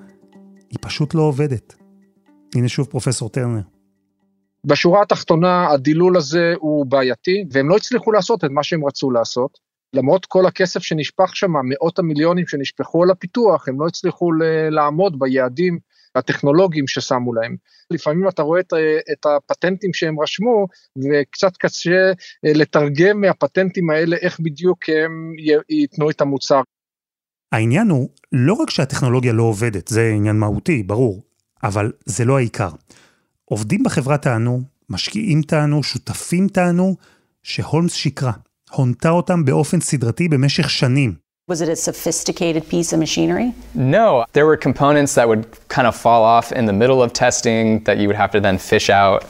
היא 0.69 0.79
פשוט 0.81 1.13
לא 1.13 1.21
עובדת. 1.21 1.75
הנה 2.55 2.67
שוב 2.67 2.87
פרופסור 2.87 3.29
טרנר. 3.29 3.78
בשורה 4.65 5.01
התחתונה 5.01 5.69
הדילול 5.69 6.17
הזה 6.17 6.53
הוא 6.57 6.85
בעייתי, 6.85 7.43
והם 7.51 7.69
לא 7.69 7.75
הצליחו 7.75 8.11
לעשות 8.11 8.43
את 8.43 8.49
מה 8.49 8.63
שהם 8.63 8.85
רצו 8.85 9.11
לעשות. 9.11 9.69
למרות 9.93 10.25
כל 10.25 10.45
הכסף 10.45 10.83
שנשפך 10.83 11.35
שם, 11.35 11.51
מאות 11.63 11.99
המיליונים 11.99 12.47
שנשפכו 12.47 13.03
על 13.03 13.11
הפיתוח, 13.11 13.67
הם 13.67 13.81
לא 13.81 13.87
הצליחו 13.87 14.31
לעמוד 14.71 15.19
ביעדים 15.19 15.79
הטכנולוגיים 16.15 16.87
ששמו 16.87 17.33
להם. 17.33 17.55
לפעמים 17.91 18.27
אתה 18.27 18.41
רואה 18.41 18.59
את, 18.59 18.73
את 19.11 19.25
הפטנטים 19.25 19.93
שהם 19.93 20.19
רשמו, 20.19 20.67
וקצת 20.97 21.57
קשה 21.57 22.11
לתרגם 22.43 23.21
מהפטנטים 23.21 23.89
האלה 23.89 24.15
איך 24.21 24.39
בדיוק 24.39 24.79
הם 24.89 25.33
ייתנו 25.69 26.09
את 26.09 26.21
המוצר. 26.21 26.61
העניין 27.51 27.89
הוא 27.89 28.09
לא 28.31 28.53
רק 28.53 28.69
שהטכנולוגיה 28.69 29.33
לא 29.33 29.43
עובדת, 29.43 29.87
זה 29.87 30.11
עניין 30.15 30.35
מהותי, 30.35 30.83
ברור, 30.83 31.23
אבל 31.63 31.91
זה 32.05 32.25
לא 32.25 32.37
העיקר. 32.37 32.69
עובדים 33.48 33.82
בחברה 33.82 34.18
טענו, 34.18 34.60
משקיעים 34.90 35.42
טענו, 35.42 35.82
שותפים 35.82 36.48
טענו, 36.48 36.96
שהולמס 37.42 37.92
שקרה. 37.92 38.32
הונתה 38.70 39.10
אותם 39.10 39.44
באופן 39.44 39.80
סדרתי 39.80 40.28
במשך 40.28 40.70
שנים. 40.70 41.14
Was 41.50 41.60
it 41.60 41.68
a 41.68 41.76
sophisticated 41.76 42.66
piece 42.70 42.94
of 42.94 42.98
machinery? 42.98 43.52
No, 43.74 44.24
there 44.32 44.46
were 44.46 44.56
components 44.56 45.14
that 45.14 45.28
would 45.28 45.44
kind 45.68 45.86
of 45.86 45.94
fall 45.94 46.22
off 46.24 46.52
in 46.52 46.64
the 46.64 46.72
middle 46.72 47.02
of 47.02 47.12
testing 47.12 47.84
that 47.84 47.98
you 47.98 48.06
would 48.08 48.16
have 48.16 48.32
to 48.36 48.40
then 48.40 48.56
fish 48.56 48.88
out. 48.88 49.20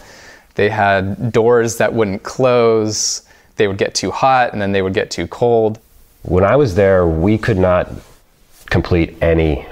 They 0.55 0.69
had 0.69 1.33
doors 1.33 1.71
that 1.79 1.93
wouldn't 1.93 2.23
close. 2.23 3.23
They 3.57 3.67
would 3.67 3.79
get 3.79 3.97
too 3.97 4.13
hot 4.13 4.53
and 4.53 4.63
then 4.63 4.71
they 4.71 4.83
would 4.83 4.95
get 4.95 5.11
too 5.11 5.27
cold. 5.27 5.81
When 6.23 6.45
I 6.45 6.55
was 6.55 6.77
there, 6.77 7.05
we 7.27 7.37
could 7.37 7.59
not 7.59 7.85
complete 8.71 9.11
any 9.21 9.67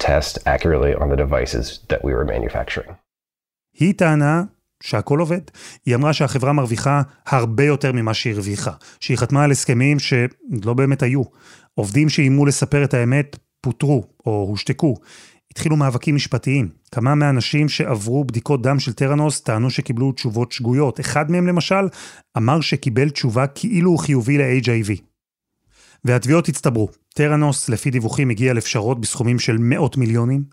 test 0.00 0.38
accurately 0.46 0.92
on 0.94 1.08
the 1.08 1.16
devices 1.16 1.78
that 1.86 2.02
we 2.02 2.12
were 2.12 2.24
manufacturing. 2.24 2.96
היא 3.79 3.93
טענה 3.93 4.43
שהכל 4.83 5.19
עובד. 5.19 5.41
היא 5.85 5.95
אמרה 5.95 6.13
שהחברה 6.13 6.53
מרוויחה 6.53 7.01
הרבה 7.25 7.63
יותר 7.63 7.91
ממה 7.91 8.13
שהיא 8.13 8.33
הרוויחה, 8.33 8.71
שהיא 8.99 9.17
חתמה 9.17 9.43
על 9.43 9.51
הסכמים 9.51 9.99
שלא 9.99 10.73
באמת 10.73 11.03
היו. 11.03 11.23
עובדים 11.73 12.09
שאיימו 12.09 12.45
לספר 12.45 12.83
את 12.83 12.93
האמת 12.93 13.37
פוטרו 13.61 14.03
או 14.25 14.45
הושתקו. 14.49 14.95
התחילו 15.51 15.75
מאבקים 15.75 16.15
משפטיים. 16.15 16.69
כמה 16.91 17.15
מהאנשים 17.15 17.69
שעברו 17.69 18.23
בדיקות 18.23 18.61
דם 18.61 18.79
של 18.79 18.93
טראנוס 18.93 19.41
טענו 19.41 19.69
שקיבלו 19.69 20.11
תשובות 20.11 20.51
שגויות. 20.51 20.99
אחד 20.99 21.31
מהם 21.31 21.47
למשל 21.47 21.87
אמר 22.37 22.61
שקיבל 22.61 23.09
תשובה 23.09 23.47
כאילו 23.47 23.91
הוא 23.91 23.99
חיובי 23.99 24.37
ל-HIV. 24.37 25.01
והתביעות 26.05 26.49
הצטברו. 26.49 26.89
טראנוס, 27.13 27.69
לפי 27.69 27.91
דיווחים, 27.91 28.29
הגיע 28.29 28.53
לפשרות 28.53 29.01
בסכומים 29.01 29.39
של 29.39 29.57
מאות 29.59 29.97
מיליונים. 29.97 30.43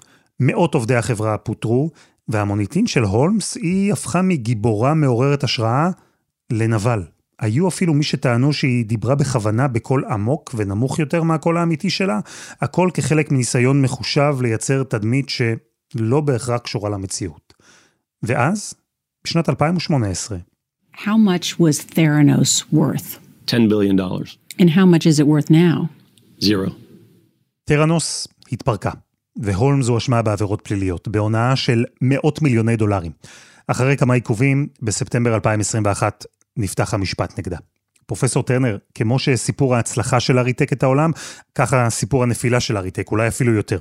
מאות 0.40 0.74
עובדי 0.74 0.96
החברה 0.96 1.38
פוטרו, 1.38 1.90
והמוניטין 2.32 2.86
של 2.86 3.02
הולמס 3.02 3.56
היא 3.56 3.92
הפכה 3.92 4.22
מגיבורה 4.22 4.94
מעוררת 4.94 5.44
השראה 5.44 5.90
לנבל. 6.52 7.02
היו 7.40 7.68
אפילו 7.68 7.94
מי 7.94 8.02
שטענו 8.02 8.52
שהיא 8.52 8.86
דיברה 8.86 9.14
בכוונה 9.14 9.68
בקול 9.68 10.04
עמוק 10.04 10.54
ונמוך 10.56 10.98
יותר 10.98 11.22
מהקול 11.22 11.56
האמיתי 11.56 11.90
שלה, 11.90 12.20
הכל 12.60 12.90
כחלק 12.94 13.32
מניסיון 13.32 13.82
מחושב 13.82 14.34
לייצר 14.40 14.82
תדמית 14.82 15.28
שלא 15.28 16.20
בהכרח 16.20 16.60
קשורה 16.60 16.90
למציאות. 16.90 17.54
ואז, 18.22 18.74
בשנת 19.24 19.48
2018, 19.48 20.38
How 20.94 21.16
much 21.16 21.58
was 21.58 21.80
Theranos 21.94 22.64
worth? 22.72 23.18
$10 23.46 23.68
billion. 23.68 23.98
And 24.60 24.70
how 24.70 24.86
much 24.86 25.06
is 25.06 25.18
it 25.18 25.26
worth 25.26 25.50
now? 25.50 25.88
Zero. 26.40 26.70
טראנוס 27.64 28.28
התפרקה. 28.52 28.90
והולמס 29.36 29.88
הואשמה 29.88 30.22
בעבירות 30.22 30.60
פליליות, 30.60 31.08
בהונאה 31.08 31.56
של 31.56 31.84
מאות 32.00 32.42
מיליוני 32.42 32.76
דולרים. 32.76 33.12
אחרי 33.66 33.96
כמה 33.96 34.14
עיכובים, 34.14 34.68
בספטמבר 34.82 35.34
2021 35.34 36.24
נפתח 36.56 36.94
המשפט 36.94 37.38
נגדה. 37.38 37.56
פרופסור 38.06 38.42
טרנר, 38.42 38.78
כמו 38.94 39.18
שסיפור 39.18 39.76
ההצלחה 39.76 40.20
של 40.20 40.38
אריטק 40.38 40.72
את 40.72 40.82
העולם, 40.82 41.10
ככה 41.54 41.90
סיפור 41.90 42.22
הנפילה 42.22 42.60
של 42.60 42.76
אריטק, 42.76 43.10
אולי 43.10 43.28
אפילו 43.28 43.52
יותר. 43.52 43.78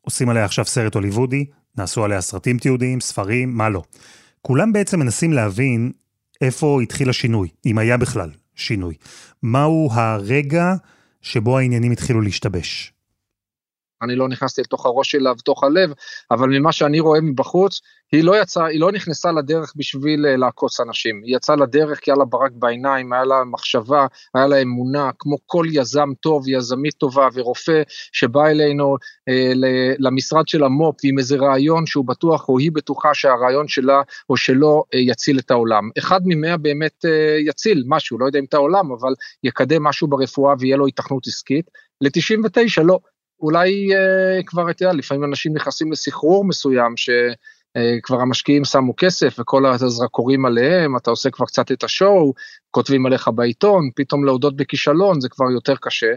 עושים 0.00 0.28
עליה 0.28 0.44
עכשיו 0.44 0.64
סרט 0.64 0.94
הוליוודי, 0.94 1.44
נעשו 1.78 2.04
עליה 2.04 2.20
סרטים 2.20 2.58
תיעודיים, 2.58 3.00
ספרים, 3.00 3.56
מה 3.56 3.68
לא. 3.68 3.82
כולם 4.42 4.72
בעצם 4.72 5.00
מנסים 5.00 5.32
להבין 5.32 5.92
איפה 6.40 6.82
התחיל 6.82 7.10
השינוי, 7.10 7.48
אם 7.66 7.78
היה 7.78 7.96
בכלל 7.96 8.30
שינוי. 8.54 8.94
מהו 9.42 9.88
הרגע 9.92 10.74
שבו 11.22 11.58
העניינים 11.58 11.92
התחילו 11.92 12.20
להשתבש. 12.20 12.92
אני 14.02 14.16
לא 14.16 14.28
נכנסתי 14.28 14.60
לתוך 14.60 14.86
הראש 14.86 15.10
שלה 15.10 15.32
ותוך 15.32 15.64
הלב, 15.64 15.92
אבל 16.30 16.48
ממה 16.48 16.72
שאני 16.72 17.00
רואה 17.00 17.20
מבחוץ, 17.20 17.80
היא 18.12 18.24
לא 18.24 18.42
יצאה, 18.42 18.66
היא 18.66 18.80
לא 18.80 18.92
נכנסה 18.92 19.32
לדרך 19.32 19.72
בשביל 19.76 20.26
אה, 20.26 20.36
לעקוץ 20.36 20.80
אנשים, 20.80 21.22
היא 21.24 21.36
יצאה 21.36 21.56
לדרך 21.56 21.98
כי 21.98 22.10
היה 22.10 22.18
לה 22.18 22.24
ברק 22.24 22.52
בעיניים, 22.54 23.12
היה 23.12 23.24
לה 23.24 23.44
מחשבה, 23.44 24.06
היה 24.34 24.46
לה 24.46 24.62
אמונה, 24.62 25.10
כמו 25.18 25.36
כל 25.46 25.66
יזם 25.72 26.08
טוב, 26.20 26.48
יזמית 26.48 26.94
טובה 26.94 27.28
ורופא 27.34 27.82
שבא 28.12 28.46
אלינו 28.46 28.96
אה, 29.28 29.52
למשרד 29.98 30.48
של 30.48 30.64
המו"פ 30.64 30.96
עם 31.02 31.18
איזה 31.18 31.36
רעיון 31.36 31.86
שהוא 31.86 32.04
בטוח 32.04 32.48
או 32.48 32.58
היא 32.58 32.72
בטוחה 32.72 33.14
שהרעיון 33.14 33.68
שלה 33.68 34.02
או 34.30 34.36
שלו 34.36 34.84
אה, 34.94 34.98
יציל 35.00 35.38
את 35.38 35.50
העולם. 35.50 35.90
אחד 35.98 36.20
ממאה 36.24 36.56
באמת 36.56 37.04
אה, 37.04 37.38
יציל 37.40 37.84
משהו, 37.86 38.18
לא 38.18 38.26
יודע 38.26 38.38
אם 38.38 38.44
את 38.44 38.54
העולם, 38.54 38.92
אבל 38.92 39.14
יקדם 39.44 39.84
משהו 39.84 40.08
ברפואה 40.08 40.54
ויהיה 40.58 40.76
לו 40.76 40.86
התכנות 40.86 41.26
עסקית, 41.26 41.70
ל-99 42.00 42.82
לא. 42.84 42.98
אולי 43.40 43.94
אה, 43.94 44.42
כבר, 44.46 44.70
אתה 44.70 44.82
יודע, 44.82 44.94
לפעמים 44.94 45.24
אנשים 45.24 45.54
נכנסים 45.54 45.92
לסחרור 45.92 46.44
מסוים, 46.44 46.94
שכבר 46.96 48.16
אה, 48.16 48.22
המשקיעים 48.22 48.64
שמו 48.64 48.94
כסף 48.96 49.36
וכל 49.38 49.66
הזרקורים 49.66 50.44
עליהם, 50.46 50.96
אתה 50.96 51.10
עושה 51.10 51.30
כבר 51.30 51.46
קצת 51.46 51.72
את 51.72 51.84
השואו, 51.84 52.34
כותבים 52.70 53.06
עליך 53.06 53.28
בעיתון, 53.34 53.90
פתאום 53.96 54.24
להודות 54.24 54.56
בכישלון 54.56 55.20
זה 55.20 55.28
כבר 55.28 55.50
יותר 55.50 55.74
קשה. 55.80 56.12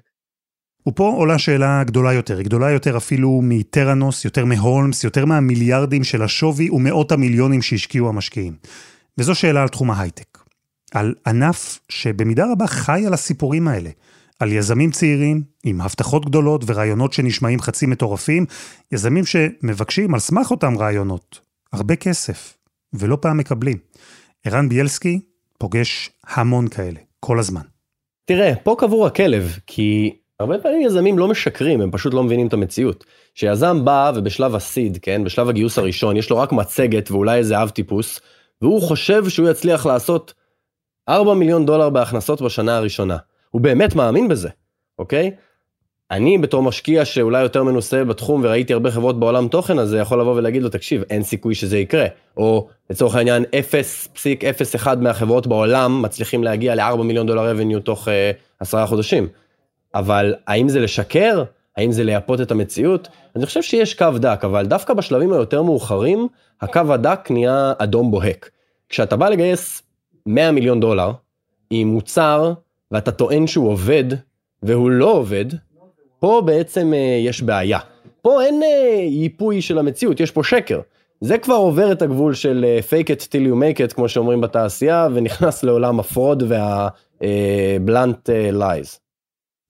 ופה 0.88 1.14
עולה 1.18 1.40
שאלה 1.40 1.84
גדולה 1.86 2.14
יותר, 2.14 2.38
היא 2.38 2.46
גדולה 2.46 2.72
יותר 2.72 2.98
אפילו 2.98 3.40
מטראנוס, 3.44 4.26
יותר 4.26 4.46
מהולמס, 4.46 5.04
יותר 5.04 5.26
מהמיליארדים 5.26 6.04
של 6.04 6.22
השווי 6.22 6.70
ומאות 6.70 7.12
המיליונים 7.12 7.62
שהשקיעו 7.62 8.10
המשקיעים. 8.10 8.54
וזו 9.18 9.36
שאלה 9.36 9.62
על 9.62 9.68
תחום 9.68 9.92
ההייטק. 9.92 10.38
על 10.94 11.14
ענף 11.28 11.80
שבמידה 11.90 12.46
רבה 12.52 12.68
חי 12.68 13.04
על 13.08 13.14
הסיפורים 13.14 13.68
האלה. 13.68 13.90
על 14.40 14.52
יזמים 14.52 14.92
צעירים 14.92 15.44
עם 15.64 15.82
הבטחות 15.82 16.26
גדולות 16.26 16.64
ורעיונות 16.66 17.14
שנשמעים 17.14 17.60
חצי 17.60 17.86
מטורפים, 17.86 18.46
יזמים 18.92 19.26
שמבקשים 19.26 20.14
על 20.14 20.20
סמך 20.20 20.52
אותם 20.52 20.78
רעיונות 20.78 21.40
הרבה 21.74 21.96
כסף, 21.96 22.58
ולא 22.94 23.18
פעם 23.22 23.38
מקבלים. 23.38 23.78
ערן 24.46 24.70
ביאלסקי 24.70 25.20
פוגש 25.58 26.10
המון 26.28 26.68
כאלה, 26.68 27.00
כל 27.20 27.40
הזמן. 27.40 27.62
תראה, 28.26 28.54
פה 28.64 28.76
קבור 28.80 29.08
הכלב, 29.08 29.58
כי 29.68 30.16
הרבה 30.40 30.58
פעמים 30.60 30.82
יזמים 30.82 31.20
לא 31.20 31.28
משקרים, 31.28 31.82
הם 31.82 31.92
פשוט 31.92 32.14
לא 32.14 32.24
מבינים 32.24 32.48
את 32.48 32.54
המציאות. 32.54 33.06
כשיזם 33.36 33.86
בא 33.86 34.12
ובשלב 34.16 34.56
הסיד, 34.56 34.98
כן, 35.02 35.24
בשלב 35.24 35.50
הגיוס 35.50 35.78
הראשון, 35.78 36.18
יש 36.18 36.30
לו 36.30 36.38
רק 36.38 36.52
מצגת 36.52 37.12
ואולי 37.12 37.38
איזה 37.38 37.62
אב 37.62 37.70
טיפוס, 37.70 38.20
והוא 38.62 38.82
חושב 38.82 39.30
שהוא 39.30 39.50
יצליח 39.50 39.86
לעשות 39.86 40.34
4 41.10 41.34
מיליון 41.34 41.66
דולר 41.66 41.90
בהכנסות 41.90 42.42
בשנה 42.42 42.78
הראשונה. 42.78 43.18
הוא 43.50 43.62
באמת 43.62 43.96
מאמין 43.96 44.28
בזה, 44.28 44.50
אוקיי? 45.00 45.32
אני 46.12 46.38
בתור 46.38 46.64
משקיע 46.64 47.06
שאולי 47.06 47.42
יותר 47.42 47.64
מנוסה 47.64 48.04
בתחום 48.04 48.42
וראיתי 48.44 48.74
הרבה 48.74 48.92
חברות 48.92 49.20
בעולם 49.20 49.48
תוכן 49.48 49.80
הזה 49.80 50.00
יכול 50.00 50.22
לבוא 50.22 50.36
ולהגיד 50.36 50.64
לו 50.64 50.70
תקשיב 50.70 51.04
אין 51.10 51.24
סיכוי 51.24 51.56
שזה 51.56 51.78
יקרה 51.78 52.06
או 52.38 52.68
לצורך 52.90 53.16
העניין 53.16 53.46
0.01 54.78 54.96
מהחברות 54.96 55.48
בעולם 55.48 56.02
מצליחים 56.02 56.44
להגיע 56.44 56.76
ל-4 56.76 57.04
מיליון 57.04 57.28
דולר 57.28 57.50
רבניו 57.50 57.80
תוך 57.80 58.08
uh, 58.08 58.12
עשרה 58.60 58.88
חודשים. 58.88 59.28
אבל 59.96 60.36
האם 60.48 60.70
זה 60.70 60.80
לשקר? 60.80 61.44
האם 61.78 61.92
זה 61.92 62.04
לייפות 62.04 62.42
את 62.42 62.52
המציאות? 62.52 63.08
אני 63.36 63.46
חושב 63.46 63.62
שיש 63.62 63.94
קו 63.94 64.08
דק 64.20 64.42
אבל 64.44 64.66
דווקא 64.66 64.94
בשלבים 64.94 65.34
היותר 65.34 65.62
מאוחרים 65.64 66.28
הקו 66.62 66.82
הדק 66.90 67.28
נהיה 67.32 67.74
אדום 67.78 68.12
בוהק. 68.12 68.50
כשאתה 68.90 69.16
בא 69.16 69.30
לגייס 69.30 69.82
100 70.26 70.52
מיליון 70.52 70.80
דולר 70.80 71.12
עם 71.70 71.88
מוצר 71.88 72.54
ואתה 72.92 73.12
טוען 73.12 73.48
שהוא 73.48 73.70
עובד, 73.70 74.06
והוא 74.64 74.90
לא 74.90 75.12
עובד, 75.12 75.46
פה 76.20 76.42
בעצם 76.46 76.94
אה, 76.94 77.20
יש 77.26 77.42
בעיה. 77.42 77.80
פה 78.22 78.44
אין 78.44 78.64
אה, 78.64 79.00
ייפוי 79.02 79.62
של 79.62 79.78
המציאות, 79.78 80.20
יש 80.20 80.32
פה 80.32 80.44
שקר. 80.44 80.82
זה 81.22 81.38
כבר 81.38 81.54
עובר 81.54 81.92
את 81.92 82.02
הגבול 82.02 82.34
של 82.34 82.66
אה, 82.68 82.80
fake 82.90 83.06
it 83.06 83.22
till 83.22 83.48
you 83.48 83.56
make 83.56 83.90
it, 83.90 83.96
כמו 83.96 84.10
שאומרים 84.10 84.42
בתעשייה, 84.42 85.08
ונכנס 85.14 85.64
לעולם 85.64 86.00
הפרוד 86.00 86.44
וה-blunt 86.48 88.30
אה, 88.30 88.50
אה, 88.50 88.50
lies. 88.52 88.98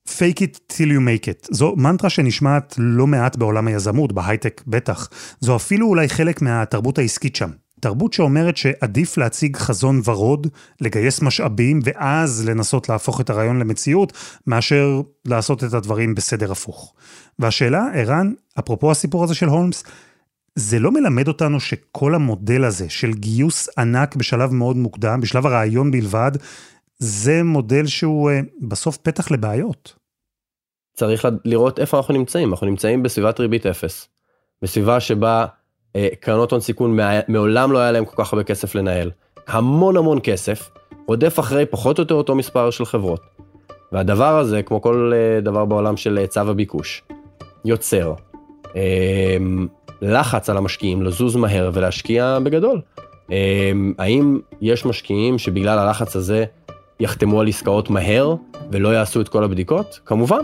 fake 0.08 0.40
it 0.40 0.60
till 0.74 0.90
you 0.90 1.00
make 1.00 1.26
it. 1.26 1.48
זו 1.52 1.76
מנטרה 1.78 2.10
שנשמעת 2.10 2.76
לא 2.78 3.08
מעט 3.08 3.36
בעולם 3.36 3.68
היזמות, 3.68 4.14
בהייטק 4.14 4.62
בטח. 4.68 5.10
זו 5.40 5.56
אפילו 5.56 5.88
אולי 5.88 6.10
חלק 6.10 6.42
מהתרבות 6.42 6.98
העסקית 6.98 7.36
שם. 7.36 7.50
תרבות 7.80 8.14
שאומרת 8.14 8.58
שעדיף 8.58 9.18
להציג 9.18 9.58
חזון 9.58 10.02
ורוד, 10.06 10.48
לגייס 10.82 11.22
משאבים 11.22 11.80
ואז 11.84 12.50
לנסות 12.50 12.90
להפוך 12.90 13.22
את 13.22 13.30
הרעיון 13.30 13.60
למציאות, 13.60 14.14
מאשר 14.48 15.02
לעשות 15.26 15.64
את 15.64 15.74
הדברים 15.74 16.16
בסדר 16.16 16.52
הפוך. 16.52 16.94
והשאלה, 17.40 17.88
ערן, 17.94 18.34
אפרופו 18.60 18.92
הסיפור 18.92 19.24
הזה 19.24 19.36
של 19.36 19.48
הולמס, 19.48 19.84
זה 20.56 20.80
לא 20.80 20.92
מלמד 20.92 21.28
אותנו 21.28 21.60
שכל 21.60 22.16
המודל 22.16 22.64
הזה 22.64 22.90
של 22.90 23.14
גיוס 23.14 23.70
ענק 23.78 24.16
בשלב 24.16 24.54
מאוד 24.54 24.78
מוקדם, 24.78 25.22
בשלב 25.22 25.46
הרעיון 25.46 25.92
בלבד, 25.92 26.32
זה 27.00 27.44
מודל 27.44 27.86
שהוא 27.86 28.30
אה, 28.30 28.40
בסוף 28.62 28.98
פתח 28.98 29.32
לבעיות. 29.32 29.96
צריך 30.96 31.28
לראות 31.46 31.80
איפה 31.80 31.98
אנחנו 31.98 32.14
נמצאים, 32.14 32.52
אנחנו 32.52 32.68
נמצאים 32.68 33.04
בסביבת 33.04 33.40
ריבית 33.40 33.66
אפס. 33.66 34.08
בסביבה 34.62 35.00
שבה 35.00 35.46
קרנות 36.20 36.52
הון 36.52 36.62
סיכון 36.62 36.98
מעולם 37.28 37.72
לא 37.72 37.78
היה 37.80 37.92
להם 37.92 38.06
כל 38.06 38.24
כך 38.24 38.34
הרבה 38.34 38.44
כסף 38.44 38.76
לנהל. 38.76 39.12
המון 39.48 39.98
המון 39.98 40.20
כסף, 40.24 40.70
רודף 41.08 41.40
אחרי 41.40 41.66
פחות 41.66 41.98
או 41.98 42.04
יותר 42.04 42.16
אותו 42.16 42.36
מספר 42.36 42.70
של 42.70 42.86
חברות. 42.86 43.22
והדבר 43.92 44.40
הזה, 44.40 44.64
כמו 44.64 44.82
כל 44.82 45.12
אה, 45.16 45.42
דבר 45.42 45.66
בעולם 45.66 45.98
של 45.98 46.26
אה, 46.38 46.44
וביקוש, 46.48 47.04
יוצר 47.66 48.14
אה, 48.76 49.38
לחץ 50.02 50.50
על 50.50 50.58
המשקיעים 50.58 51.04
לזוז 51.04 51.36
מהר 51.36 51.72
ולהשקיע 51.74 52.40
בגדול. 52.44 52.82
אה, 53.32 53.72
האם 53.98 54.40
יש 54.62 54.86
משקיעים 54.86 55.38
שבגלל 55.38 55.80
הלחץ 55.80 56.16
הזה 56.16 56.46
יחתמו 57.00 57.42
על 57.42 57.48
עסקאות 57.48 57.90
מהר 57.90 58.36
ולא 58.72 58.90
יעשו 58.90 59.22
את 59.22 59.30
כל 59.30 59.44
הבדיקות? 59.44 60.00
כמובן. 60.06 60.42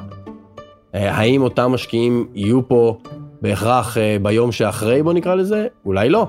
אה, 0.95 1.15
האם 1.15 1.41
אותם 1.41 1.71
משקיעים 1.71 2.27
יהיו 2.33 2.67
פה 2.67 2.97
בהכרח 3.45 3.97
אה, 3.97 4.17
ביום 4.21 4.51
שאחרי 4.51 5.03
בוא 5.03 5.13
נקרא 5.13 5.35
לזה, 5.35 5.67
אולי 5.85 6.09
לא. 6.09 6.27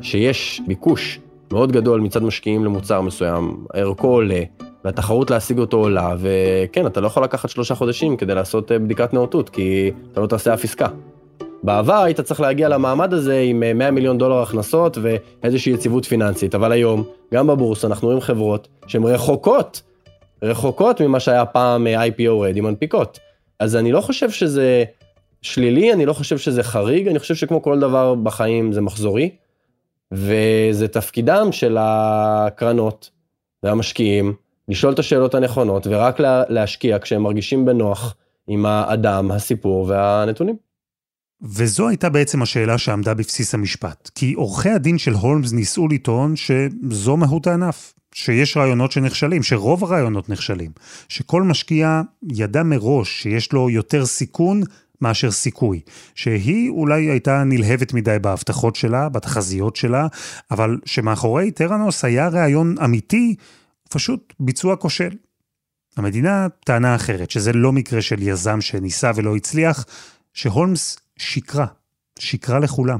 שיש 0.00 0.60
ביקוש 0.66 1.20
מאוד 1.52 1.72
גדול 1.72 2.00
מצד 2.00 2.22
משקיעים 2.22 2.64
למוצר 2.64 3.00
מסוים, 3.00 3.64
ערכו 3.74 4.06
עולה, 4.06 4.42
והתחרות 4.84 5.30
להשיג 5.30 5.58
אותו 5.58 5.76
עולה, 5.76 6.14
וכן, 6.18 6.86
אתה 6.86 7.00
לא 7.00 7.06
יכול 7.06 7.24
לקחת 7.24 7.50
שלושה 7.50 7.74
חודשים 7.74 8.16
כדי 8.16 8.34
לעשות 8.34 8.72
אה, 8.72 8.78
בדיקת 8.78 9.14
נאותות, 9.14 9.48
כי 9.48 9.90
אתה 10.12 10.20
לא 10.20 10.26
תעשה 10.26 10.54
אף 10.54 10.64
עסקה. 10.64 10.88
בעבר 11.62 12.02
היית 12.02 12.20
צריך 12.20 12.40
להגיע 12.40 12.68
למעמד 12.68 13.14
הזה 13.14 13.40
עם 13.40 13.60
100 13.60 13.86
אה, 13.86 13.90
מיליון 13.90 14.18
דולר 14.18 14.42
הכנסות 14.42 14.98
ואיזושהי 15.02 15.72
יציבות 15.72 16.04
פיננסית, 16.04 16.54
אבל 16.54 16.72
היום, 16.72 17.04
גם 17.34 17.46
בבורסה 17.46 17.86
אנחנו 17.86 18.08
רואים 18.08 18.20
חברות 18.20 18.68
שהן 18.86 19.04
רחוקות, 19.04 19.82
רחוקות 20.42 21.00
ממה 21.00 21.20
שהיה 21.20 21.46
פעם 21.46 21.86
IPO 21.86 22.30
רדי 22.42 22.60
מנפיקות. 22.60 23.18
אז 23.60 23.76
אני 23.76 23.92
לא 23.92 24.00
חושב 24.00 24.30
שזה 24.30 24.84
שלילי, 25.44 25.92
אני 25.92 26.06
לא 26.06 26.12
חושב 26.12 26.38
שזה 26.38 26.62
חריג, 26.62 27.08
אני 27.08 27.18
חושב 27.18 27.34
שכמו 27.34 27.62
כל 27.62 27.80
דבר 27.80 28.14
בחיים 28.14 28.72
זה 28.72 28.80
מחזורי, 28.80 29.30
וזה 30.12 30.88
תפקידם 30.88 31.48
של 31.50 31.76
הקרנות 31.80 33.10
והמשקיעים 33.62 34.34
לשאול 34.68 34.92
את 34.92 34.98
השאלות 34.98 35.34
הנכונות 35.34 35.86
ורק 35.86 36.20
לה, 36.20 36.42
להשקיע 36.48 36.98
כשהם 36.98 37.22
מרגישים 37.22 37.64
בנוח 37.64 38.14
עם 38.46 38.66
האדם, 38.66 39.30
הסיפור 39.30 39.86
והנתונים. 39.88 40.56
וזו 41.42 41.88
הייתה 41.88 42.08
בעצם 42.08 42.42
השאלה 42.42 42.78
שעמדה 42.78 43.14
בבסיס 43.14 43.54
המשפט. 43.54 44.10
כי 44.14 44.32
עורכי 44.32 44.70
הדין 44.70 44.98
של 44.98 45.12
הולמס 45.12 45.52
ניסו 45.52 45.88
לטעון 45.88 46.34
שזו 46.36 47.16
מהות 47.16 47.46
הענף. 47.46 47.94
שיש 48.14 48.56
רעיונות 48.56 48.92
שנכשלים, 48.92 49.42
שרוב 49.42 49.84
הרעיונות 49.84 50.28
נכשלים. 50.28 50.70
שכל 51.08 51.42
משקיע 51.42 52.00
ידע 52.32 52.62
מראש 52.62 53.22
שיש 53.22 53.52
לו 53.52 53.70
יותר 53.70 54.06
סיכון 54.06 54.62
מאשר 55.04 55.30
סיכוי. 55.30 55.80
שהיא 56.14 56.70
אולי 56.70 57.10
הייתה 57.10 57.44
נלהבת 57.44 57.92
מדי 57.92 58.16
בהבטחות 58.20 58.76
שלה, 58.76 59.08
בתחזיות 59.08 59.76
שלה, 59.76 60.06
אבל 60.50 60.78
שמאחורי 60.84 61.50
טראנוס 61.50 62.04
היה 62.04 62.28
רעיון 62.28 62.74
אמיתי, 62.84 63.34
פשוט 63.90 64.34
ביצוע 64.40 64.76
כושל. 64.76 65.10
המדינה 65.96 66.46
טענה 66.64 66.94
אחרת, 66.94 67.30
שזה 67.30 67.52
לא 67.52 67.72
מקרה 67.72 68.02
של 68.02 68.22
יזם 68.22 68.60
שניסה 68.60 69.10
ולא 69.14 69.36
הצליח, 69.36 69.84
שהולמס 70.34 70.98
שיקרה, 71.18 71.66
שיקרה 72.18 72.58
לכולם. 72.58 72.98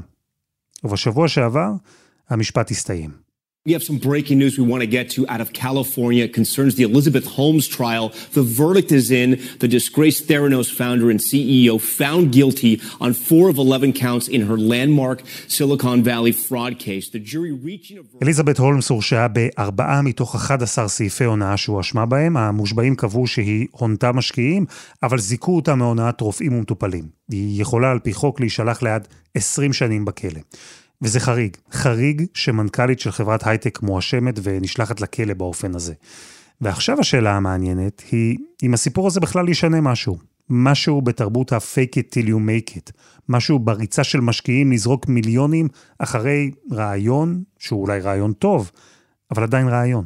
ובשבוע 0.83 1.27
שעבר, 1.27 1.69
המשפט 2.29 2.71
הסתיים. 2.71 3.24
We 3.67 3.73
have 3.73 3.89
some 3.91 3.97
breaking 3.97 4.37
news 4.37 4.59
we 4.59 4.65
want 4.73 4.81
to 4.81 4.91
get 4.97 5.05
to 5.15 5.21
out 5.33 5.41
of 5.41 5.49
California. 5.51 6.23
It 6.25 6.33
concerns 6.39 6.75
the 6.75 6.83
Elizabeth 6.83 7.25
Holmes 7.37 7.67
trial. 7.67 8.05
The 8.37 8.43
verdict 8.43 8.91
is 8.91 9.09
in. 9.09 9.29
The 9.63 9.67
disgraced 9.67 10.27
Theranos 10.27 10.69
founder 10.79 11.09
and 11.09 11.19
CEO 11.19 11.81
found 11.81 12.31
guilty 12.31 12.73
on 13.01 13.13
four 13.13 13.49
of 13.49 13.57
11 13.57 13.93
counts 13.93 14.27
in 14.27 14.41
her 14.49 14.55
landmark 14.55 15.23
Silicon 15.47 16.03
Valley 16.03 16.31
fraud 16.31 16.77
case. 16.77 17.09
The 17.09 17.17
jury 17.17 17.53
reaching 17.53 17.97
a. 17.97 18.23
אליזבת 18.23 18.57
הולמס 18.57 18.89
הורשעה 18.89 19.27
בארבעה 19.27 20.01
מתוך 20.01 20.35
11 20.35 20.87
סעיפי 20.87 21.23
הונאה 21.23 21.57
שהואשמה 21.57 22.05
בהם. 22.05 22.37
המושבעים 22.37 22.95
קבעו 22.95 23.27
שהיא 23.27 23.67
הונתה 23.71 24.11
משקיעים, 24.11 24.65
אבל 25.03 25.19
זיכו 25.19 25.55
אותה 25.55 25.75
מהונאת 25.75 26.21
רופאים 26.21 26.53
ומטופלים. 26.53 27.07
היא 27.31 27.61
יכולה 27.61 27.91
על 27.91 27.99
פי 27.99 28.13
חוק 28.13 28.39
להישלח 28.39 28.83
לעד 28.83 29.07
20 29.35 29.73
שנים 29.73 30.05
בכלא. 30.05 30.39
וזה 31.01 31.19
חריג, 31.19 31.57
חריג 31.71 32.25
שמנכ"לית 32.33 32.99
של 32.99 33.11
חברת 33.11 33.47
הייטק 33.47 33.81
מואשמת 33.81 34.39
ונשלחת 34.43 35.01
לכלא 35.01 35.33
באופן 35.33 35.75
הזה. 35.75 35.93
ועכשיו 36.61 36.99
השאלה 36.99 37.35
המעניינת 37.35 38.03
היא 38.11 38.37
אם 38.63 38.73
הסיפור 38.73 39.07
הזה 39.07 39.19
בכלל 39.19 39.49
ישנה 39.49 39.81
משהו. 39.81 40.17
משהו 40.49 41.01
בתרבות 41.01 41.53
ה-fake 41.53 41.95
it 41.95 42.15
till 42.15 42.27
you 42.27 42.35
make 42.35 42.75
it. 42.77 42.91
משהו 43.29 43.59
בריצה 43.59 44.03
של 44.03 44.21
משקיעים 44.21 44.71
לזרוק 44.71 45.07
מיליונים 45.07 45.67
אחרי 45.99 46.51
רעיון, 46.71 47.43
שהוא 47.59 47.81
אולי 47.81 47.99
רעיון 47.99 48.33
טוב, 48.33 48.71
אבל 49.31 49.43
עדיין 49.43 49.67
רעיון. 49.67 50.05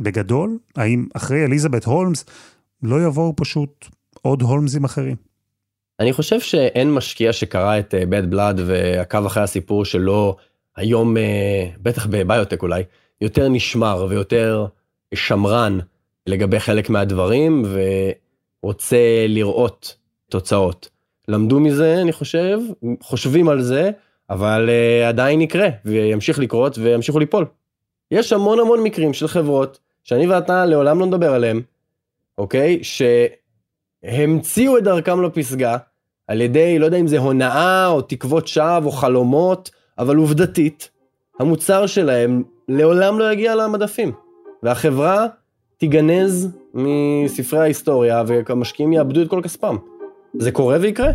בגדול, 0.00 0.58
האם 0.76 1.06
אחרי 1.14 1.44
אליזבת 1.44 1.84
הולמס 1.84 2.24
לא 2.82 3.06
יבואו 3.06 3.36
פשוט 3.36 3.86
עוד 4.22 4.42
הולמסים 4.42 4.84
אחרים? 4.84 5.16
אני 6.00 6.12
חושב 6.12 6.40
שאין 6.40 6.94
משקיע 6.94 7.32
שקרא 7.32 7.78
את 7.78 7.94
uh, 7.94 7.96
bad 7.96 8.34
blood 8.34 8.60
ועקב 8.66 9.26
אחרי 9.26 9.42
הסיפור 9.42 9.84
שלו 9.84 10.36
היום, 10.76 11.16
uh, 11.16 11.20
בטח 11.82 12.06
בביוטק 12.06 12.62
אולי, 12.62 12.82
יותר 13.20 13.48
נשמר 13.48 14.06
ויותר 14.08 14.66
שמרן 15.14 15.78
לגבי 16.26 16.60
חלק 16.60 16.90
מהדברים 16.90 17.64
ורוצה 18.62 19.26
לראות 19.28 19.96
תוצאות. 20.30 20.88
למדו 21.28 21.60
מזה, 21.60 22.02
אני 22.02 22.12
חושב, 22.12 22.58
חושבים 23.02 23.48
על 23.48 23.62
זה, 23.62 23.90
אבל 24.30 24.68
uh, 24.68 25.08
עדיין 25.08 25.40
יקרה 25.40 25.68
וימשיך 25.84 26.38
לקרות 26.38 26.78
וימשיכו 26.78 27.18
ליפול. 27.18 27.46
יש 28.10 28.32
המון 28.32 28.60
המון 28.60 28.82
מקרים 28.82 29.12
של 29.12 29.28
חברות 29.28 29.78
שאני 30.04 30.26
ואתה 30.26 30.64
לעולם 30.64 31.00
לא 31.00 31.06
נדבר 31.06 31.34
עליהם, 31.34 31.62
אוקיי? 32.38 32.80
שהמציאו 34.04 34.78
את 34.78 34.84
דרכם 34.84 35.22
לפסגה 35.22 35.76
על 36.30 36.40
ידי, 36.40 36.78
לא 36.78 36.84
יודע 36.84 36.96
אם 36.96 37.06
זה 37.06 37.18
הונאה 37.18 37.86
או 37.86 38.02
תקוות 38.02 38.48
שווא 38.48 38.84
או 38.84 38.90
חלומות, 38.90 39.70
אבל 39.98 40.16
עובדתית, 40.16 40.90
המוצר 41.40 41.86
שלהם 41.86 42.42
לעולם 42.68 43.18
לא 43.18 43.32
יגיע 43.32 43.54
למדפים. 43.54 44.12
והחברה 44.62 45.26
תיגנז 45.76 46.48
מספרי 46.74 47.60
ההיסטוריה 47.60 48.22
והמשקיעים 48.26 48.92
יאבדו 48.92 49.22
את 49.22 49.30
כל 49.30 49.40
כספם. 49.44 49.76
זה 50.38 50.52
קורה 50.52 50.76
ויקרה. 50.80 51.10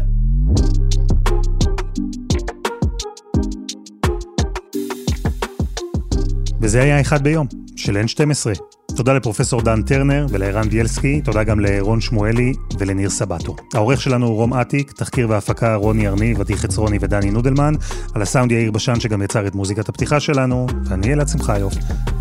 וזה 6.61 6.81
היה 6.81 7.01
אחד 7.01 7.23
ביום, 7.23 7.47
של 7.75 7.97
N12. 7.97 8.74
תודה 8.95 9.13
לפרופסור 9.13 9.61
דן 9.61 9.81
טרנר 9.81 10.25
ולערן 10.29 10.69
ביאלסקי, 10.69 11.21
תודה 11.21 11.43
גם 11.43 11.59
לרון 11.59 12.01
שמואלי 12.01 12.53
ולניר 12.79 13.09
סבטו. 13.09 13.55
העורך 13.73 14.01
שלנו 14.01 14.25
הוא 14.25 14.35
רום 14.35 14.53
אטיק, 14.53 14.91
תחקיר 14.91 15.29
והפקה 15.29 15.75
רוני 15.75 16.07
ארני, 16.07 16.33
ותיק 16.37 16.57
חצרוני 16.57 16.97
ודני 17.01 17.31
נודלמן, 17.31 17.73
על 18.13 18.21
הסאונד 18.21 18.51
יאיר 18.51 18.71
בשן 18.71 18.99
שגם 18.99 19.21
יצר 19.21 19.47
את 19.47 19.55
מוזיקת 19.55 19.89
הפתיחה 19.89 20.19
שלנו, 20.19 20.67
ואני 20.85 21.13
אלעד 21.13 21.27
שמחיוף. 21.27 21.73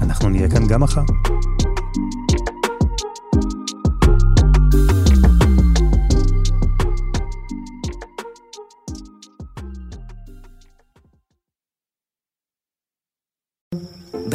אנחנו 0.02 0.28
נהיה 0.28 0.50
כאן 0.50 0.66
גם 0.66 0.80
מחר. 0.80 1.02